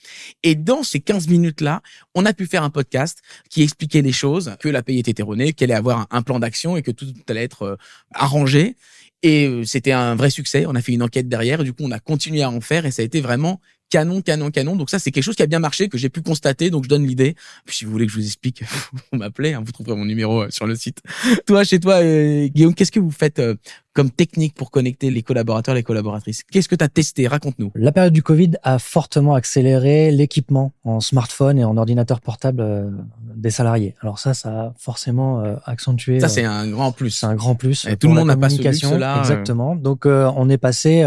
[0.42, 1.82] Et dans ces 15 minutes-là,
[2.14, 5.52] on a pu faire un podcast qui expliquait les choses, que la paye était erronée,
[5.52, 7.76] qu'elle allait avoir un plan d'action et que tout allait être euh,
[8.12, 8.76] arrangé.
[9.22, 10.64] Et euh, c'était un vrai succès.
[10.66, 11.60] On a fait une enquête derrière.
[11.60, 13.60] Et du coup, on a continué à en faire et ça a été vraiment
[13.90, 14.76] canon, canon, canon.
[14.76, 16.70] Donc ça, c'est quelque chose qui a bien marché, que j'ai pu constater.
[16.70, 17.34] Donc je donne l'idée.
[17.66, 18.62] Puis si vous voulez que je vous explique,
[19.12, 19.52] vous m'appelez.
[19.52, 21.02] Hein, vous trouverez mon numéro euh, sur le site.
[21.46, 23.56] toi, chez toi, euh, Guillaume, qu'est-ce que vous faites euh,
[24.00, 27.28] comme technique pour connecter les collaborateurs, les collaboratrices Qu'est-ce que tu as testé?
[27.28, 27.70] Raconte-nous.
[27.74, 32.90] La période du Covid a fortement accéléré l'équipement en smartphone et en ordinateur portable
[33.36, 33.94] des salariés.
[34.00, 36.18] Alors ça, ça a forcément accentué.
[36.18, 37.10] Ça, c'est un grand plus.
[37.10, 37.84] C'est un grand plus.
[37.84, 39.18] Et tout le monde n'a pas ce luxe-là.
[39.18, 39.76] Exactement.
[39.76, 41.06] Donc, on est passé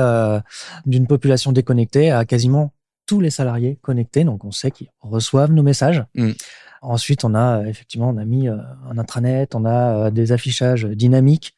[0.85, 2.73] d'une population déconnectée à quasiment
[3.07, 6.05] tous les salariés connectés, donc on sait qu'ils reçoivent nos messages.
[6.15, 6.31] Mm.
[6.83, 8.57] Ensuite, on a effectivement, on a mis euh,
[8.89, 11.55] un intranet, on a euh, des affichages dynamiques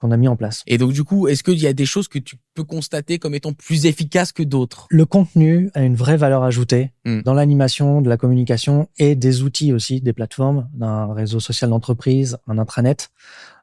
[0.00, 0.62] qu'on a mis en place.
[0.66, 3.34] Et donc, du coup, est-ce qu'il y a des choses que tu peux constater comme
[3.34, 4.86] étant plus efficaces que d'autres?
[4.90, 7.22] Le contenu a une vraie valeur ajoutée mm.
[7.22, 12.38] dans l'animation, de la communication et des outils aussi, des plateformes, d'un réseau social d'entreprise,
[12.46, 13.08] un intranet.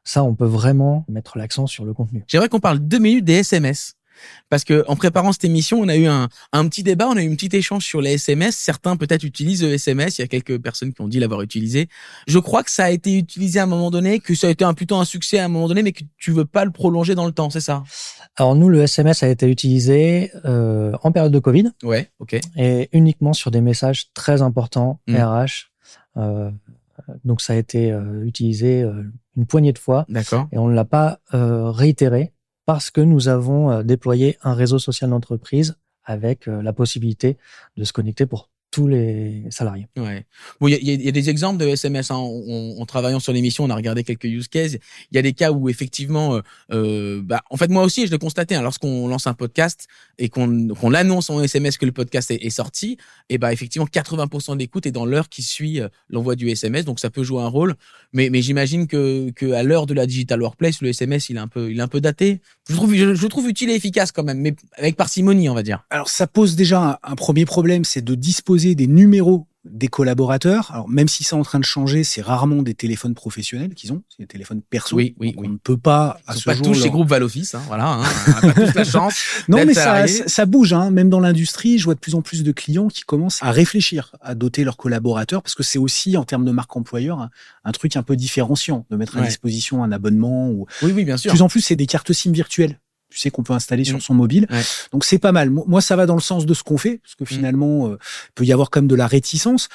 [0.04, 2.24] Ça, on peut vraiment mettre l'accent sur le contenu.
[2.26, 3.94] J'aimerais qu'on parle deux minutes des SMS.
[4.48, 7.22] Parce que en préparant cette émission, on a eu un, un petit débat, on a
[7.22, 8.56] eu une petite échange sur les SMS.
[8.56, 10.18] Certains peut-être utilisent le SMS.
[10.18, 11.88] Il y a quelques personnes qui ont dit l'avoir utilisé.
[12.26, 14.64] Je crois que ça a été utilisé à un moment donné, que ça a été
[14.64, 17.14] un plutôt un succès à un moment donné, mais que tu veux pas le prolonger
[17.14, 17.82] dans le temps, c'est ça?
[18.36, 21.70] Alors nous, le SMS a été utilisé euh, en période de Covid.
[21.82, 22.38] Ouais, ok.
[22.56, 25.12] Et uniquement sur des messages très importants, RH.
[25.14, 26.20] Mmh.
[26.20, 26.50] Euh,
[27.24, 29.04] donc ça a été euh, utilisé euh,
[29.36, 30.04] une poignée de fois.
[30.08, 30.48] D'accord.
[30.52, 32.32] Et on ne l'a pas euh, réitéré
[32.66, 37.38] parce que nous avons euh, déployé un réseau social d'entreprise avec euh, la possibilité
[37.76, 39.86] de se connecter pour tous les salariés.
[39.96, 40.26] Ouais.
[40.60, 42.10] Bon, il y, y a, des exemples de SMS.
[42.10, 42.16] Hein.
[42.16, 44.74] En, travaillant sur l'émission, on a regardé quelques use cases.
[44.74, 46.40] Il y a des cas où effectivement, euh,
[46.72, 48.54] euh bah, en fait, moi aussi, je l'ai constaté.
[48.54, 49.86] Hein, lorsqu'on lance un podcast
[50.18, 52.98] et qu'on qu'on l'annonce en SMS que le podcast est, est sorti,
[53.30, 56.84] et bah effectivement, 80% d'écoute est dans l'heure qui suit euh, l'envoi du SMS.
[56.84, 57.76] Donc ça peut jouer un rôle.
[58.12, 61.40] Mais, mais j'imagine que, que à l'heure de la digital workplace, le SMS, il est
[61.40, 62.42] un peu, il est un peu daté.
[62.68, 65.62] Je trouve, je, je trouve utile et efficace quand même, mais avec parcimonie, on va
[65.62, 65.86] dire.
[65.88, 70.70] Alors ça pose déjà un premier problème, c'est de disposer des numéros des collaborateurs.
[70.72, 74.02] Alors même si c'est en train de changer, c'est rarement des téléphones professionnels qu'ils ont,
[74.08, 74.96] c'est des téléphones perso.
[74.96, 77.88] Oui, oui, On ne peut pas à ce pas tous chez Groupe Valoffice, hein, voilà.
[77.88, 78.02] Hein,
[78.42, 79.22] on pas tous la chance.
[79.48, 80.72] non, mais ça, ça, bouge.
[80.72, 80.90] Hein.
[80.90, 84.12] Même dans l'industrie, je vois de plus en plus de clients qui commencent à réfléchir
[84.20, 87.28] à doter leurs collaborateurs parce que c'est aussi en termes de marque employeur
[87.64, 90.66] un, truc un peu différenciant de mettre à disposition un abonnement ou.
[90.82, 91.30] Oui, oui, bien sûr.
[91.30, 92.78] De plus en plus, c'est des cartes SIM virtuelles
[93.16, 94.02] tu sais qu'on peut installer sur mm.
[94.02, 94.46] son mobile.
[94.92, 95.48] Donc c'est pas mal.
[95.48, 97.26] Moi, ça va dans le sens de ce qu'on fait, parce que mm.
[97.26, 97.98] finalement, euh,
[98.34, 99.70] peut y avoir comme de la réticence.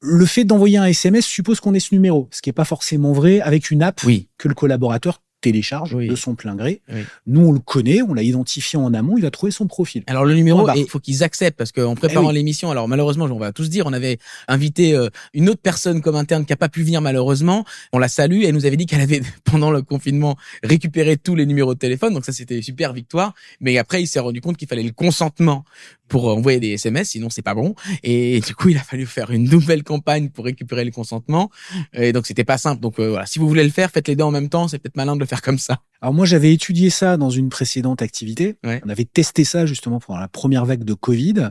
[0.00, 3.12] Le fait d'envoyer un SMS suppose qu'on ait ce numéro, ce qui est pas forcément
[3.12, 4.00] vrai avec une app
[4.38, 6.82] que le collaborateur télécharge de son plein gré.
[7.26, 10.02] Nous, on le connaît, on l'a identifié en amont, il va trouver son profil.
[10.06, 13.38] Alors le numéro, il faut qu'ils acceptent parce qu'en préparant eh l'émission, alors malheureusement, on
[13.38, 16.68] va tous dire, on avait invité euh, une autre personne comme interne qui a pas
[16.68, 17.64] pu venir malheureusement.
[17.92, 21.46] On la salue, elle nous avait dit qu'elle avait pendant le confinement récupéré tous les
[21.46, 23.34] numéros de téléphone, donc ça c'était super victoire.
[23.60, 25.64] Mais après, il s'est rendu compte qu'il fallait le consentement
[26.08, 27.74] pour envoyer des SMS, sinon c'est pas bon.
[28.02, 31.50] Et du coup, il a fallu faire une nouvelle campagne pour récupérer le consentement.
[31.94, 32.80] Et donc c'était pas simple.
[32.80, 34.68] Donc euh, voilà, si vous voulez le faire, faites les deux en même temps.
[34.68, 35.80] C'est peut-être malin de le faire comme ça.
[36.02, 38.56] Alors moi, j'avais étudié ça dans une précédente activité.
[38.64, 41.50] On avait testé ça justement pendant la première vague de Covid,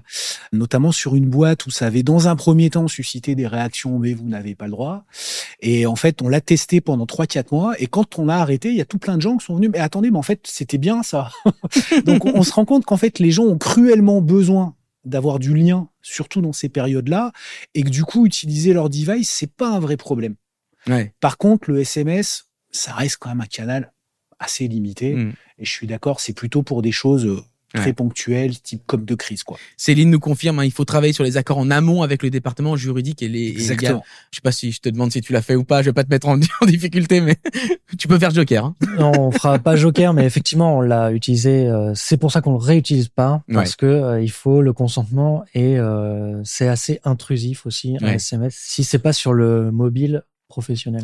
[0.51, 4.13] notamment sur une boîte où ça avait dans un premier temps suscité des réactions mais
[4.13, 5.05] vous n'avez pas le droit.
[5.61, 7.79] Et en fait, on l'a testé pendant 3-4 mois.
[7.79, 9.69] Et quand on a arrêté, il y a tout plein de gens qui sont venus.
[9.71, 11.31] Mais attendez, mais en fait, c'était bien ça.
[12.05, 15.87] Donc on se rend compte qu'en fait, les gens ont cruellement besoin d'avoir du lien,
[16.01, 17.31] surtout dans ces périodes-là,
[17.73, 20.35] et que du coup, utiliser leur device, c'est pas un vrai problème.
[21.19, 23.91] Par contre, le SMS, ça reste quand même un canal
[24.39, 25.15] assez limité.
[25.15, 25.33] Mm.
[25.59, 27.41] Et je suis d'accord, c'est plutôt pour des choses euh,
[27.73, 29.57] très ponctuelles, type comme de crise, quoi.
[29.77, 32.75] Céline nous confirme, hein, il faut travailler sur les accords en amont avec le département
[32.75, 34.03] juridique et les Exactement.
[34.31, 35.93] Je sais pas si je te demande si tu l'as fait ou pas, je vais
[35.93, 37.37] pas te mettre en, difficulté, mais
[37.99, 38.65] tu peux faire Joker.
[38.65, 38.75] Hein.
[38.97, 41.67] Non, on fera pas Joker, mais effectivement, on l'a utilisé.
[41.67, 45.43] Euh, c'est pour ça qu'on le réutilise pas, parce que euh, il faut le consentement
[45.53, 45.77] et
[46.43, 48.55] c'est assez intrusif aussi un SMS.
[48.57, 50.23] Si c'est pas sur le mobile,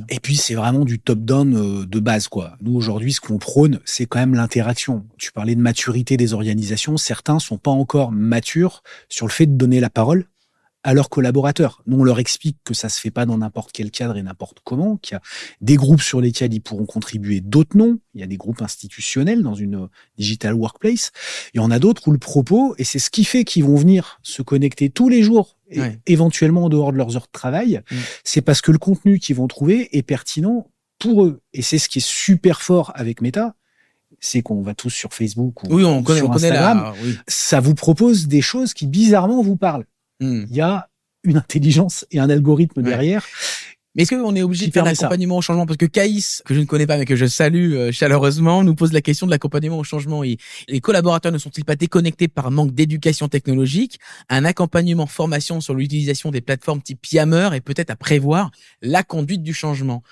[0.10, 2.58] Et puis c'est vraiment du top-down euh, de base quoi.
[2.62, 5.06] Nous aujourd'hui ce qu'on prône c'est quand même l'interaction.
[5.18, 9.56] Tu parlais de maturité des organisations, certains sont pas encore matures sur le fait de
[9.56, 10.26] donner la parole
[10.86, 11.82] à leurs collaborateurs.
[11.88, 14.60] Nous, on leur explique que ça se fait pas dans n'importe quel cadre et n'importe
[14.64, 15.22] comment, qu'il y a
[15.60, 17.98] des groupes sur lesquels ils pourront contribuer, d'autres non.
[18.14, 21.12] Il y a des groupes institutionnels dans une digital workplace.
[21.56, 23.76] Il y en a d'autres où le propos, et c'est ce qui fait qu'ils vont
[23.76, 27.82] venir se connecter tous les jours, et éventuellement en dehors de leurs heures de travail,
[27.90, 27.96] mm.
[28.24, 30.70] c'est parce que le contenu qu'ils vont trouver est pertinent
[31.00, 31.42] pour eux.
[31.54, 33.56] Et c'est ce qui est super fort avec Meta,
[34.20, 36.94] c'est qu'on va tous sur Facebook ou oui, on connaît, sur on Instagram,
[37.28, 39.86] ça vous propose des choses qui bizarrement vous parlent.
[40.20, 40.46] Hmm.
[40.50, 40.88] Il y a
[41.24, 43.26] une intelligence et un algorithme derrière
[43.96, 45.66] Mais est-ce qu'on est obligé de faire l'accompagnement au changement?
[45.66, 48.76] Parce que Caïs, que je ne connais pas mais que je salue euh, chaleureusement, nous
[48.76, 50.24] pose la question de l'accompagnement au changement.
[50.24, 54.00] Et les collaborateurs ne sont-ils pas déconnectés par manque d'éducation technologique?
[54.30, 58.52] Un accompagnement formation sur l'utilisation des plateformes type Yammer et peut-être à prévoir
[58.82, 60.04] la conduite du changement.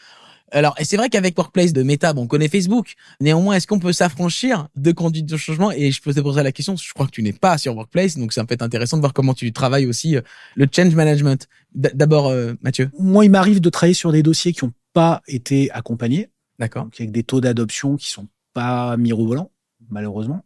[0.53, 2.93] Alors, et c'est vrai qu'avec Workplace de Meta, bon, on connaît Facebook.
[3.19, 5.71] Néanmoins, est-ce qu'on peut s'affranchir de conduite de changement?
[5.71, 8.17] Et je peux te poser la question, je crois que tu n'es pas sur Workplace,
[8.17, 10.21] donc ça peut être intéressant de voir comment tu travailles aussi euh,
[10.55, 11.47] le change management.
[11.73, 12.91] D'abord, euh, Mathieu.
[12.99, 16.29] Moi, il m'arrive de travailler sur des dossiers qui n'ont pas été accompagnés.
[16.59, 16.87] D'accord.
[16.99, 19.49] Avec des taux d'adoption qui sont pas mirobolants
[19.93, 20.43] malheureusement.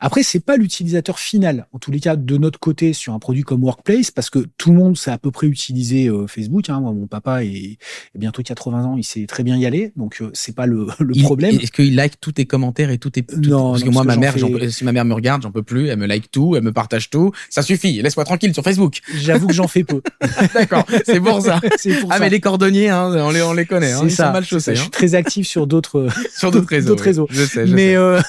[0.00, 3.42] Après, c'est pas l'utilisateur final, en tous les cas de notre côté sur un produit
[3.42, 6.70] comme Workplace, parce que tout le monde sait à peu près utiliser euh, Facebook.
[6.70, 6.80] Hein.
[6.80, 7.78] Moi, mon papa est,
[8.14, 11.22] bientôt 80 ans, il sait très bien y aller, donc euh, c'est pas le, le
[11.22, 11.58] problème.
[11.60, 14.34] Est-ce qu'il like tous tes commentaires et tous tes non, parce que moi, ma mère,
[14.70, 15.88] si ma mère me regarde, j'en peux plus.
[15.88, 17.32] Elle me like tout, elle me partage tout.
[17.50, 18.00] Ça suffit.
[18.00, 19.00] Laisse-moi tranquille sur Facebook.
[19.14, 20.00] J'avoue que j'en fais peu.
[20.54, 21.60] D'accord, c'est pour ça.
[22.00, 23.92] pour ah mais les cordonniers, hein, on les on les connaît.
[23.92, 24.26] Hein, ils ça.
[24.26, 24.74] sont mal chaussés.
[24.74, 24.90] Je suis hein.
[24.92, 26.88] très actif sur d'autres sur d'autres réseaux.
[26.90, 27.26] D'autres réseaux.
[27.30, 27.66] Je sais.
[27.66, 28.20] mais Euh,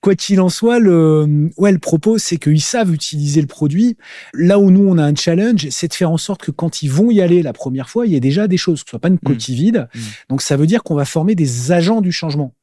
[0.00, 3.96] quoi qu'il en soit, le, ouais, le propos, c'est qu'ils savent utiliser le produit.
[4.34, 6.90] Là où nous, on a un challenge, c'est de faire en sorte que quand ils
[6.90, 8.98] vont y aller la première fois, il y ait déjà des choses, que ce soit
[8.98, 9.26] pas une mmh.
[9.26, 9.88] coquille vide.
[9.94, 10.00] Mmh.
[10.30, 12.54] Donc, ça veut dire qu'on va former des agents du changement.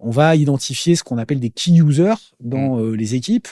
[0.00, 2.80] On va identifier ce qu'on appelle des key users dans mmh.
[2.80, 3.48] euh, les équipes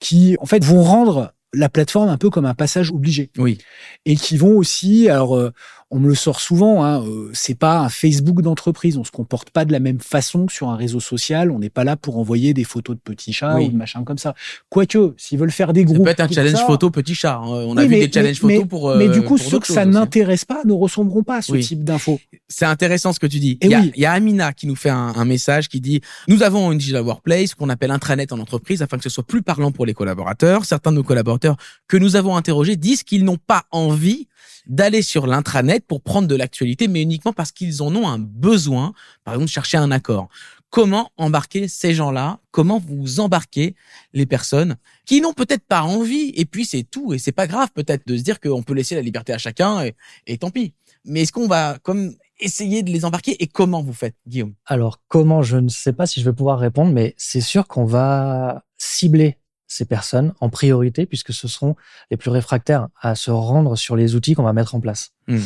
[0.00, 3.30] qui, en fait, vont rendre la plateforme un peu comme un passage obligé.
[3.38, 3.58] Oui.
[4.04, 5.52] Et qui vont aussi, alors, euh,
[5.90, 8.98] on me le sort souvent, hein, euh, c'est pas un Facebook d'entreprise.
[8.98, 11.50] On se comporte pas de la même façon que sur un réseau social.
[11.50, 14.18] On n'est pas là pour envoyer des photos de petits chats ou de machins comme
[14.18, 14.34] ça.
[14.68, 15.98] Quoique, s'ils veulent faire des groupes.
[15.98, 17.36] Ça peut être un challenge photo petit chat.
[17.36, 17.46] Hein.
[17.46, 18.96] On a vu des challenges photos pour.
[18.96, 22.20] mais du coup, ceux que ça n'intéresse pas ne ressembleront pas à ce type d'infos.
[22.48, 23.58] C'est intéressant ce que tu dis.
[23.62, 26.42] Il y, a, y, a, Amina qui nous fait un, un, message qui dit Nous
[26.42, 29.72] avons une digital workplace qu'on appelle intranet en entreprise afin que ce soit plus parlant
[29.72, 30.64] pour les collaborateurs.
[30.64, 34.28] Certains de nos collaborateurs que nous avons interrogés disent qu'ils n'ont pas envie
[34.68, 38.92] d'aller sur l'intranet pour prendre de l'actualité, mais uniquement parce qu'ils en ont un besoin,
[39.24, 40.28] par exemple, chercher un accord.
[40.70, 42.40] Comment embarquer ces gens-là?
[42.50, 43.74] Comment vous embarquez
[44.12, 44.76] les personnes
[45.06, 46.30] qui n'ont peut-être pas envie?
[46.36, 48.94] Et puis c'est tout, et c'est pas grave peut-être de se dire qu'on peut laisser
[48.94, 50.74] la liberté à chacun, et, et tant pis.
[51.06, 53.42] Mais est-ce qu'on va comme essayer de les embarquer?
[53.42, 54.52] Et comment vous faites, Guillaume?
[54.66, 55.40] Alors comment?
[55.40, 59.37] Je ne sais pas si je vais pouvoir répondre, mais c'est sûr qu'on va cibler
[59.68, 61.76] ces personnes en priorité puisque ce seront
[62.10, 65.12] les plus réfractaires à se rendre sur les outils qu'on va mettre en place.
[65.28, 65.38] Hmm.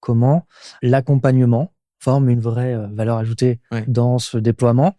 [0.00, 0.46] Comment
[0.82, 4.96] l'accompagnement forme une vraie euh, valeur ajoutée dans ce déploiement?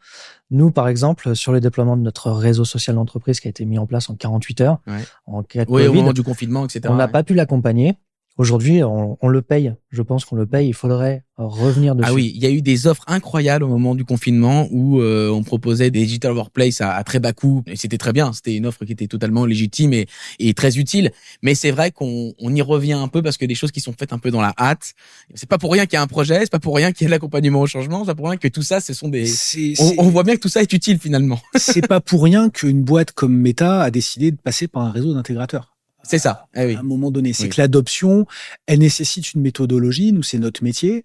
[0.51, 3.77] Nous, par exemple, sur le déploiement de notre réseau social d'entreprise qui a été mis
[3.77, 4.79] en place en 48 heures,
[5.25, 6.81] en cas oui, au moment du confinement, etc.
[6.89, 7.95] On n'a pas pu l'accompagner.
[8.39, 9.73] Aujourd'hui, on, on, le paye.
[9.91, 10.69] Je pense qu'on le paye.
[10.69, 12.09] Il faudrait revenir dessus.
[12.09, 15.29] Ah oui, il y a eu des offres incroyables au moment du confinement où euh,
[15.29, 17.63] on proposait des digital workplace à, à très bas coût.
[17.67, 18.31] Et c'était très bien.
[18.31, 20.07] C'était une offre qui était totalement légitime et,
[20.39, 21.11] et très utile.
[21.43, 23.91] Mais c'est vrai qu'on on y revient un peu parce que des choses qui sont
[23.91, 24.93] faites un peu dans la hâte.
[25.33, 26.39] C'est pas pour rien qu'il y a un projet.
[26.39, 28.05] C'est pas pour rien qu'il y a l'accompagnement au changement.
[28.05, 29.29] C'est pas pour rien que tout ça, ce sont des.
[29.79, 31.41] On, on, voit bien que tout ça est utile finalement.
[31.57, 35.13] c'est pas pour rien qu'une boîte comme Meta a décidé de passer par un réseau
[35.13, 35.75] d'intégrateurs.
[36.03, 36.47] C'est ça.
[36.55, 36.75] Eh oui.
[36.75, 38.25] À un moment donné, c'est que l'adoption,
[38.67, 40.11] elle nécessite une méthodologie.
[40.11, 41.03] Nous, c'est notre métier,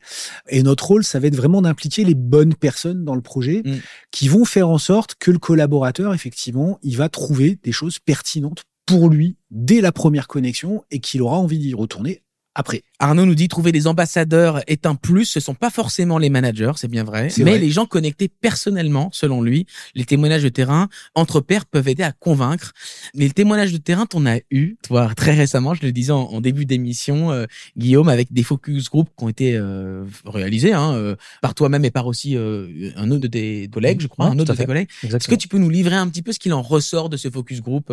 [0.48, 3.74] et notre rôle, ça va être vraiment d'impliquer les bonnes personnes dans le projet, mm.
[4.10, 8.64] qui vont faire en sorte que le collaborateur, effectivement, il va trouver des choses pertinentes
[8.86, 12.22] pour lui dès la première connexion et qu'il aura envie d'y retourner
[12.54, 12.82] après.
[13.00, 15.26] Arnaud nous dit trouver des ambassadeurs est un plus.
[15.26, 19.42] Ce sont pas forcément les managers, c'est bien vrai, mais les gens connectés personnellement, selon
[19.42, 19.66] lui.
[19.94, 22.72] Les témoignages de terrain entre pairs peuvent aider à convaincre.
[23.14, 25.74] Mais le témoignage de terrain, t'en as eu, toi, très récemment.
[25.74, 29.56] Je le disais en, début d'émission, euh, Guillaume, avec des focus group qui ont été
[29.56, 34.06] euh, réalisés hein, euh, par toi-même et par aussi un autre de tes collègues, je
[34.06, 34.88] crois, un autre de tes collègues.
[35.02, 37.28] Est-ce que tu peux nous livrer un petit peu ce qu'il en ressort de ce
[37.30, 37.92] focus group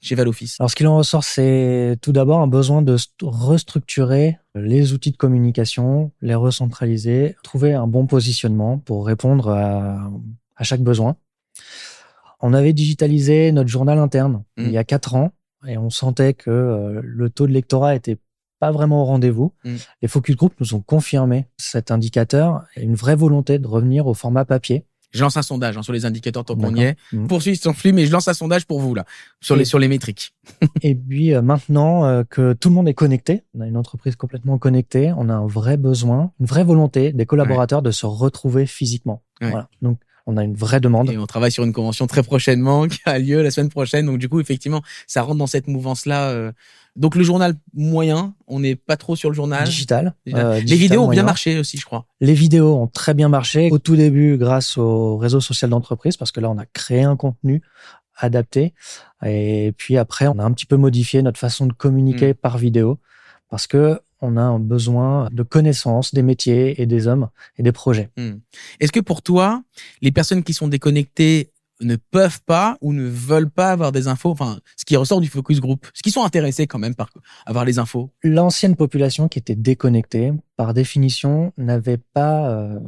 [0.00, 4.92] chez Valoffice Alors, ce qu'il en ressort, c'est tout d'abord un besoin de restructurer les
[4.92, 10.10] outils de communication, les recentraliser, trouver un bon positionnement pour répondre à,
[10.56, 11.16] à chaque besoin.
[12.40, 14.84] On avait digitalisé notre journal interne il y a mmh.
[14.84, 15.32] quatre ans
[15.66, 18.18] et on sentait que euh, le taux de lectorat était
[18.58, 19.54] pas vraiment au rendez-vous.
[19.64, 19.74] Mmh.
[20.02, 24.14] Les focus group nous ont confirmé cet indicateur et une vraie volonté de revenir au
[24.14, 24.86] format papier.
[25.16, 26.96] Je lance un sondage hein, sur les indicateurs tant qu'on y est.
[27.12, 27.26] Mmh.
[27.26, 29.04] Poursuis ton flux, mais je lance un sondage pour vous là
[29.40, 30.34] sur les sur les métriques.
[30.82, 34.16] et puis euh, maintenant euh, que tout le monde est connecté, on a une entreprise
[34.16, 38.66] complètement connectée, on a un vrai besoin, une vraie volonté des collaborateurs de se retrouver
[38.66, 39.22] physiquement.
[39.40, 39.68] Voilà.
[39.82, 41.10] Donc on a une vraie demande.
[41.10, 44.06] Et on travaille sur une convention très prochainement qui a lieu la semaine prochaine.
[44.06, 46.30] Donc du coup, effectivement, ça rentre dans cette mouvance-là.
[46.30, 46.52] Euh.
[46.96, 50.14] Donc le journal moyen, on n'est pas trop sur le journal digital.
[50.28, 52.06] Euh, les vidéos ont bien marché aussi, je crois.
[52.20, 56.32] Les vidéos ont très bien marché au tout début grâce au réseau social d'entreprise parce
[56.32, 57.62] que là, on a créé un contenu
[58.16, 58.72] adapté
[59.24, 62.36] et puis après, on a un petit peu modifié notre façon de communiquer hmm.
[62.36, 62.98] par vidéo
[63.50, 67.28] parce que on a un besoin de connaissances des métiers et des hommes
[67.58, 68.08] et des projets.
[68.16, 68.36] Hmm.
[68.80, 69.62] Est-ce que pour toi,
[70.00, 74.30] les personnes qui sont déconnectées ne peuvent pas ou ne veulent pas avoir des infos,
[74.30, 77.10] enfin, ce qui ressort du focus group, ce qui sont intéressés quand même par
[77.44, 78.10] avoir les infos.
[78.22, 82.78] L'ancienne population qui était déconnectée, par définition, n'avait pas euh,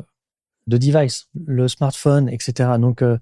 [0.68, 2.70] de device, le smartphone, etc.
[2.78, 3.18] Donc, euh,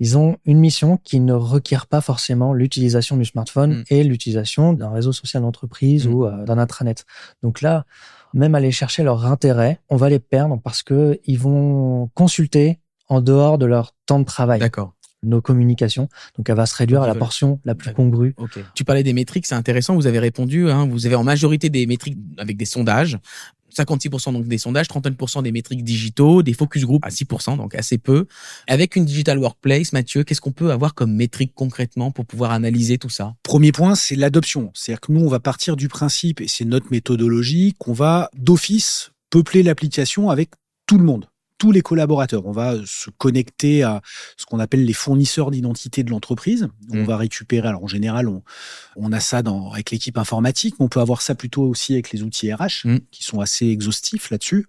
[0.00, 3.84] ils ont une mission qui ne requiert pas forcément l'utilisation du smartphone mm.
[3.90, 6.12] et l'utilisation d'un réseau social d'entreprise mm.
[6.12, 7.04] ou euh, d'un intranet.
[7.42, 7.84] Donc là,
[8.34, 13.20] même aller chercher leur intérêt, on va les perdre parce que ils vont consulter en
[13.20, 14.58] dehors de leur temps de travail.
[14.58, 14.95] D'accord
[15.26, 16.08] nos communications.
[16.36, 18.34] Donc, elle va se réduire à la portion la plus congrue.
[18.74, 19.94] Tu parlais des métriques, c'est intéressant.
[19.94, 20.70] Vous avez répondu.
[20.70, 23.18] Hein, vous avez en majorité des métriques avec des sondages.
[23.76, 27.98] 56% donc des sondages, 31% des métriques digitaux, des focus group à 6%, donc assez
[27.98, 28.26] peu.
[28.66, 32.98] Avec une digital workplace, Mathieu, qu'est-ce qu'on peut avoir comme métrique concrètement pour pouvoir analyser
[32.98, 33.34] tout ça?
[33.42, 34.70] Premier point, c'est l'adoption.
[34.74, 39.10] C'est-à-dire que nous, on va partir du principe, et c'est notre méthodologie, qu'on va d'office
[39.30, 40.50] peupler l'application avec
[40.86, 41.26] tout le monde
[41.58, 42.46] tous les collaborateurs.
[42.46, 44.02] On va se connecter à
[44.36, 46.68] ce qu'on appelle les fournisseurs d'identité de l'entreprise.
[46.90, 47.04] On mmh.
[47.04, 48.42] va récupérer, alors en général, on,
[48.96, 52.10] on a ça dans, avec l'équipe informatique, mais on peut avoir ça plutôt aussi avec
[52.10, 52.98] les outils RH, mmh.
[53.10, 54.66] qui sont assez exhaustifs là-dessus,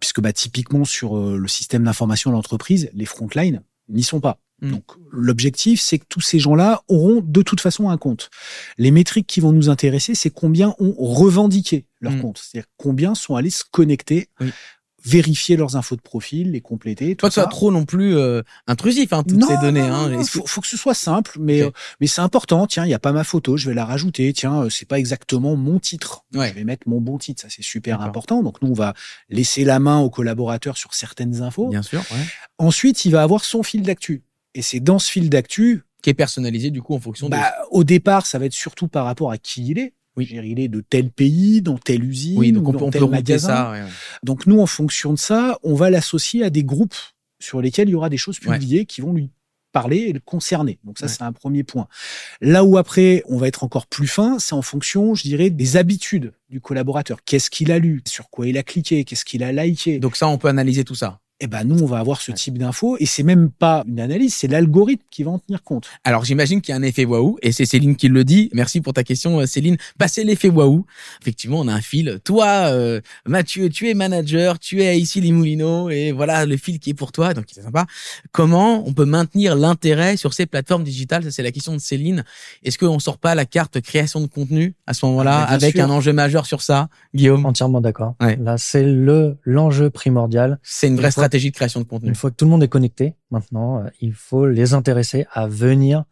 [0.00, 4.40] puisque bah, typiquement sur euh, le système d'information de l'entreprise, les frontlines n'y sont pas.
[4.62, 4.70] Mmh.
[4.70, 8.30] Donc l'objectif, c'est que tous ces gens-là auront de toute façon un compte.
[8.78, 13.36] Les métriques qui vont nous intéresser, c'est combien ont revendiqué leur compte, c'est-à-dire combien sont
[13.36, 14.28] allés se connecter
[15.06, 17.14] vérifier leurs infos de profil, les compléter.
[17.14, 19.80] Tout Pas que soit trop non plus euh, intrusif, hein, toutes ces données.
[19.80, 20.10] Hein.
[20.18, 22.66] Il faut, faut, que ce soit simple, mais euh, mais c'est important.
[22.66, 24.32] Tiens, il y a pas ma photo, je vais la rajouter.
[24.32, 26.24] Tiens, euh, c'est pas exactement mon titre.
[26.34, 26.48] Ouais.
[26.48, 28.42] Je vais mettre mon bon titre, ça c'est super important.
[28.42, 28.94] Donc nous, on va
[29.28, 31.68] laisser la main aux collaborateurs sur certaines infos.
[31.68, 32.00] Bien sûr.
[32.10, 32.26] Ouais.
[32.58, 34.24] Ensuite, il va avoir son fil d'actu.
[34.54, 37.28] Et c'est dans ce fil d'actu qui est personnalisé du coup en fonction.
[37.28, 39.92] Bah, Au départ, ça va être surtout par rapport à qui il est.
[40.16, 40.28] Oui.
[40.30, 43.48] Il est de tel pays, dans telle usine, oui, donc on, dans tel magasin.
[43.48, 43.82] Ça, ouais.
[44.22, 46.94] Donc nous, en fonction de ça, on va l'associer à des groupes
[47.38, 49.30] sur lesquels il y aura des choses publiées qui vont lui
[49.72, 50.78] parler et le concerner.
[50.84, 51.86] Donc ça, c'est un premier point.
[52.40, 55.76] Là où après, on va être encore plus fin, c'est en fonction, je dirais, des
[55.76, 57.18] habitudes du collaborateur.
[57.24, 58.00] Qu'est-ce qu'il a lu?
[58.08, 59.04] Sur quoi il a cliqué?
[59.04, 59.98] Qu'est-ce qu'il a liké?
[59.98, 62.56] Donc ça, on peut analyser tout ça eh ben nous on va avoir ce type
[62.56, 65.86] d'infos et c'est même pas une analyse, c'est l'algorithme qui va en tenir compte.
[66.04, 68.48] Alors j'imagine qu'il y a un effet waouh et c'est Céline qui le dit.
[68.54, 69.76] Merci pour ta question euh, Céline.
[69.98, 70.86] Passer l'effet waouh.
[71.20, 72.20] Effectivement, on a un fil.
[72.24, 76.78] Toi euh, Mathieu, tu es manager, tu es ici les Moulineaux et voilà le fil
[76.78, 77.86] qui est pour toi donc c'est sympa.
[78.32, 81.24] Comment on peut maintenir l'intérêt sur ces plateformes digitales?
[81.24, 82.24] Ça c'est la question de Céline.
[82.64, 85.90] Est-ce qu'on sort pas la carte création de contenu à ce moment-là ah, avec un
[85.90, 87.44] enjeu majeur sur ça, Guillaume?
[87.44, 88.14] Entièrement d'accord.
[88.20, 90.58] Là, c'est le l'enjeu primordial.
[90.62, 92.08] C'est une vraie stratégie de création de contenu.
[92.08, 95.48] Une fois que tout le monde est connecté, maintenant, euh, il faut les intéresser à
[95.48, 96.04] venir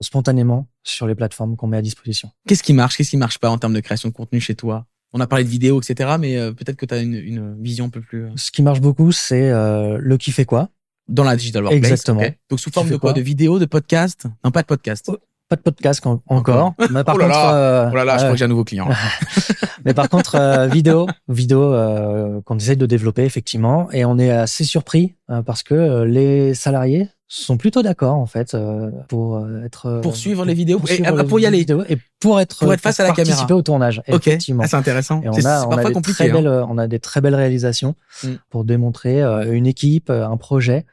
[0.00, 2.30] spontanément sur les plateformes qu'on met à disposition.
[2.48, 4.86] Qu'est-ce qui marche Qu'est-ce qui marche pas en termes de création de contenu chez toi?
[5.12, 7.84] On a parlé de vidéos, etc., mais euh, peut-être que tu as une, une, vision
[7.84, 8.24] un peu plus...
[8.24, 10.70] Euh, Ce qui marche beaucoup, c'est le qui fait quoi.
[11.08, 11.90] Dans la digital workplace.
[11.90, 12.22] Exactement.
[12.48, 14.26] Donc sous forme de quoi, De vidéos, de podcast?
[14.42, 15.10] Non, pas de podcast.
[15.48, 16.74] Pas de podcast encore.
[16.90, 18.64] Mais par oh là contre, là, oh là, là je crois que j'ai un nouveau
[18.64, 18.88] client.
[19.84, 21.74] mais par contre, vidéo, vidéo
[22.44, 27.56] qu'on essaie de développer effectivement, et on est assez surpris parce que les salariés sont
[27.56, 28.56] plutôt d'accord en fait
[29.08, 31.66] pour être pour suivre les vidéos pour, et, pour y aller.
[31.88, 33.24] et pour être pour être face à la caméra.
[33.24, 34.62] participer au tournage effectivement.
[34.64, 35.22] Ah, c'est intéressant.
[35.22, 36.32] Et on a, on a des très hein.
[36.32, 38.28] belles on a des très belles réalisations mm.
[38.50, 40.86] pour démontrer une équipe un projet.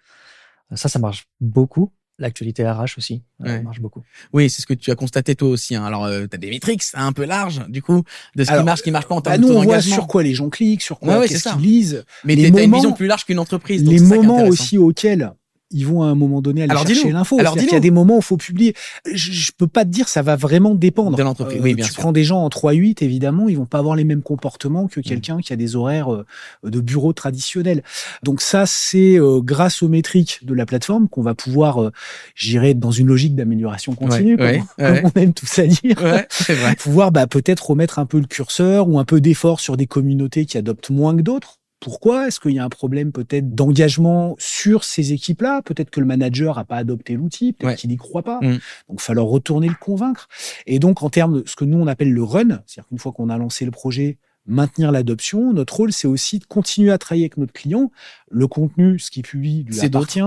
[0.73, 4.03] Ça ça marche beaucoup l'actualité RH aussi ça marche beaucoup.
[4.33, 5.75] Oui, c'est ce que tu as constaté toi aussi.
[5.75, 5.85] Hein.
[5.85, 8.03] Alors, euh, tu as des métriques un peu larges, du coup,
[8.35, 9.81] de ce qui marche, ce qui marche pas en bah, termes bah, nous, on voit
[9.81, 12.05] sur quoi les gens cliquent, sur quoi qu'est-ce qu'ils lisent.
[12.25, 13.83] Mais tu as une vision plus large qu'une entreprise.
[13.83, 15.33] les moments aussi auxquels
[15.71, 17.39] ils vont à un moment donné aller chercher l'info.
[17.39, 18.73] Alors, il y a des moments où il faut publier.
[19.05, 21.15] Je, je, peux pas te dire, ça va vraiment dépendre.
[21.15, 21.61] De l'entreprise.
[21.61, 24.21] oui, bien tu prends des gens en 3-8, évidemment, ils vont pas avoir les mêmes
[24.21, 25.41] comportements que quelqu'un mm.
[25.41, 26.25] qui a des horaires euh,
[26.63, 27.83] de bureau traditionnels.
[28.23, 31.91] Donc ça, c'est euh, grâce aux métriques de la plateforme qu'on va pouvoir, euh,
[32.35, 36.27] j'irai dans une logique d'amélioration continue, comme, on aime tout ça dire, vrai.
[36.79, 40.45] pouvoir bah, peut-être remettre un peu le curseur ou un peu d'effort sur des communautés
[40.45, 42.27] qui adoptent moins que d'autres pourquoi?
[42.27, 45.61] Est-ce qu'il y a un problème peut-être d'engagement sur ces équipes-là?
[45.61, 48.39] Peut-être que le manager n'a pas adopté l'outil, peut-être qu'il n'y croit pas.
[48.41, 48.59] Mm.
[48.89, 50.27] Donc, il falloir retourner le convaincre.
[50.65, 53.11] Et donc, en termes de ce que nous, on appelle le run, c'est-à-dire qu'une fois
[53.11, 54.17] qu'on a lancé le projet,
[54.49, 55.53] maintenir l'adoption.
[55.53, 57.91] Notre rôle, c'est aussi de continuer à travailler avec notre client.
[58.31, 60.19] Le contenu, ce qui publie, lui appartient,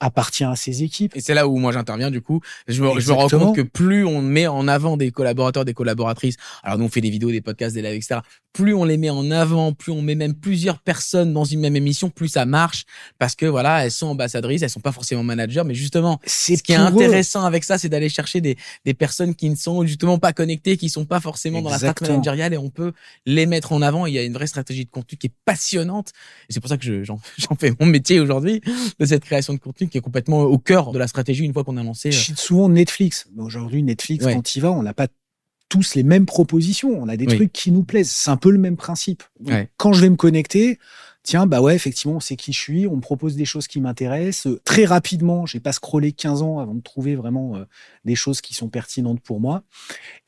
[0.00, 1.14] appartient à ses équipes.
[1.16, 2.40] Et c'est là où moi j'interviens du coup.
[2.66, 5.74] Je me, je me, rends compte que plus on met en avant des collaborateurs, des
[5.74, 8.20] collaboratrices, alors nous on fait des vidéos, des podcasts, des lives, etc.
[8.52, 11.76] Plus on les met en avant, plus on met même plusieurs personnes dans une même
[11.76, 12.84] émission, plus ça marche
[13.18, 16.72] parce que voilà, elles sont ambassadrices, elles sont pas forcément managers, mais justement, ce qui
[16.72, 20.32] est intéressant avec ça, c'est d'aller chercher des, des personnes qui ne sont justement pas
[20.32, 22.92] connectées, qui sont pas forcément dans la stratégie managériale et on peut
[23.26, 24.06] les mettre mettre en avant.
[24.06, 26.12] Il y a une vraie stratégie de contenu qui est passionnante.
[26.48, 27.18] Et c'est pour ça que j'en
[27.58, 28.60] fais mon métier aujourd'hui,
[28.98, 31.64] de cette création de contenu qui est complètement au cœur de la stratégie une fois
[31.64, 32.12] qu'on a lancé.
[32.12, 33.26] Je cite souvent Netflix.
[33.36, 35.08] Aujourd'hui, Netflix, quand il va, on n'a pas
[35.68, 36.90] tous les mêmes propositions.
[36.90, 38.10] On a des trucs qui nous plaisent.
[38.10, 39.22] C'est un peu le même principe.
[39.76, 40.78] Quand je vais me connecter,
[41.24, 44.52] tiens, bah ouais, effectivement, c'est qui je suis, on me propose des choses qui m'intéressent.
[44.64, 47.64] Très rapidement, j'ai pas scrollé 15 ans avant de trouver vraiment euh,
[48.04, 49.64] des choses qui sont pertinentes pour moi.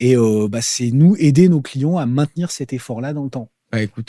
[0.01, 3.49] Et euh, bah, c'est nous aider nos clients à maintenir cet effort-là dans le temps.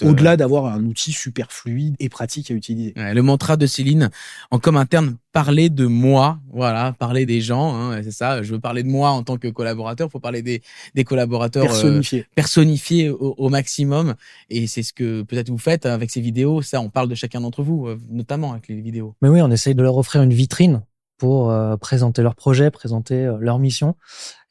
[0.03, 2.95] Au-delà euh, d'avoir un outil super fluide et pratique à utiliser.
[2.97, 4.11] le mantra de Céline,
[4.51, 8.43] en com interne, parler de moi, voilà, parler des gens, hein, c'est ça.
[8.43, 10.09] Je veux parler de moi en tant que collaborateur.
[10.09, 10.63] Il faut parler des,
[10.95, 14.15] des collaborateurs personnifiés, euh, personnifiés au, maximum.
[14.49, 16.63] Et c'est ce que peut-être vous faites avec ces vidéos.
[16.63, 19.15] Ça, on parle de chacun d'entre vous, euh, notamment avec les vidéos.
[19.23, 20.83] Mais oui, on essaye de leur offrir une vitrine
[21.19, 23.97] pour euh, présenter leur projet, présenter euh, leur mission.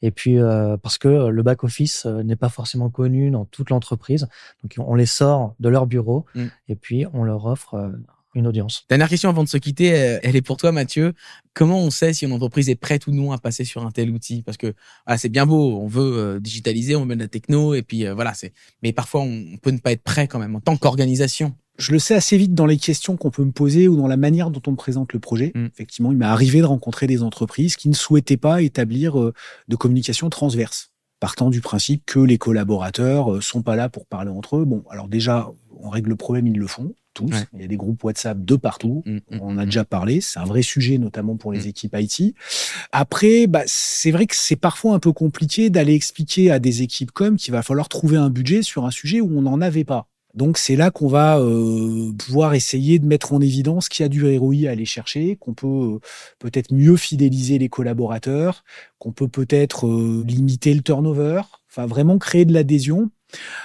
[0.02, 4.28] Et puis euh, parce que le back office n'est pas forcément connu dans toute l'entreprise,
[4.62, 6.46] donc on les sort de leur bureau mm.
[6.68, 7.90] et puis on leur offre
[8.38, 8.84] une audience.
[8.88, 11.12] Dernière question avant de se quitter, elle est pour toi Mathieu.
[11.54, 14.10] Comment on sait si une entreprise est prête ou non à passer sur un tel
[14.10, 14.42] outil?
[14.42, 14.74] Parce que
[15.06, 18.34] ah, c'est bien beau, on veut digitaliser, on veut de la techno et puis voilà,
[18.34, 18.52] c'est.
[18.82, 21.98] Mais parfois on peut ne pas être prêt quand même en tant qu'organisation je le
[21.98, 24.60] sais assez vite dans les questions qu'on peut me poser ou dans la manière dont
[24.66, 25.52] on me présente le projet.
[25.54, 25.66] Mm.
[25.66, 29.32] Effectivement, il m'est arrivé de rencontrer des entreprises qui ne souhaitaient pas établir euh,
[29.68, 34.30] de communication transverse, partant du principe que les collaborateurs euh, sont pas là pour parler
[34.30, 34.64] entre eux.
[34.64, 37.34] Bon, alors déjà, on règle le problème, ils le font tous.
[37.52, 39.02] Il y a des groupes WhatsApp de partout.
[39.04, 40.20] Mm, mm, on en a déjà parlé.
[40.20, 42.34] C'est un vrai sujet, notamment pour les équipes IT.
[42.92, 47.10] Après, bah, c'est vrai que c'est parfois un peu compliqué d'aller expliquer à des équipes
[47.10, 50.08] comme qu'il va falloir trouver un budget sur un sujet où on n'en avait pas.
[50.34, 54.08] Donc c'est là qu'on va euh, pouvoir essayer de mettre en évidence qu'il y a
[54.08, 55.98] du ROI à aller chercher, qu'on peut euh,
[56.38, 58.62] peut-être mieux fidéliser les collaborateurs,
[58.98, 63.10] qu'on peut peut-être euh, limiter le turnover, enfin vraiment créer de l'adhésion.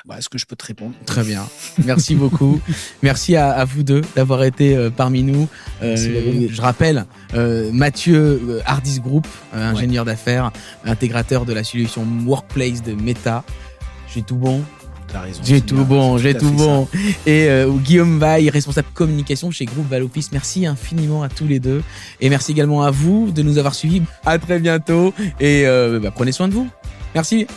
[0.06, 0.94] Voilà ce que je peux te répondre?
[1.06, 1.48] Très bien.
[1.86, 2.60] Merci beaucoup.
[3.04, 5.48] Merci à, vous deux d'avoir été parmi nous.
[5.82, 7.06] je rappelle,
[7.72, 10.52] Mathieu Hardis Group, ingénieur d'affaires,
[10.86, 13.44] intégrateur de la solution Workplace de Meta.
[14.14, 14.64] J'ai tout bon
[15.44, 16.88] j'ai tout bon, j'ai tout bon.
[17.26, 20.32] Et euh, Guillaume Vaille, responsable communication chez Groupe Valoffice.
[20.32, 21.84] Merci infiniment à tous les deux.
[22.22, 24.02] Et merci également à vous de nous avoir suivis.
[24.26, 25.14] À très bientôt.
[25.40, 26.68] Et euh, bah, prenez soin de vous.
[27.14, 27.48] Merci.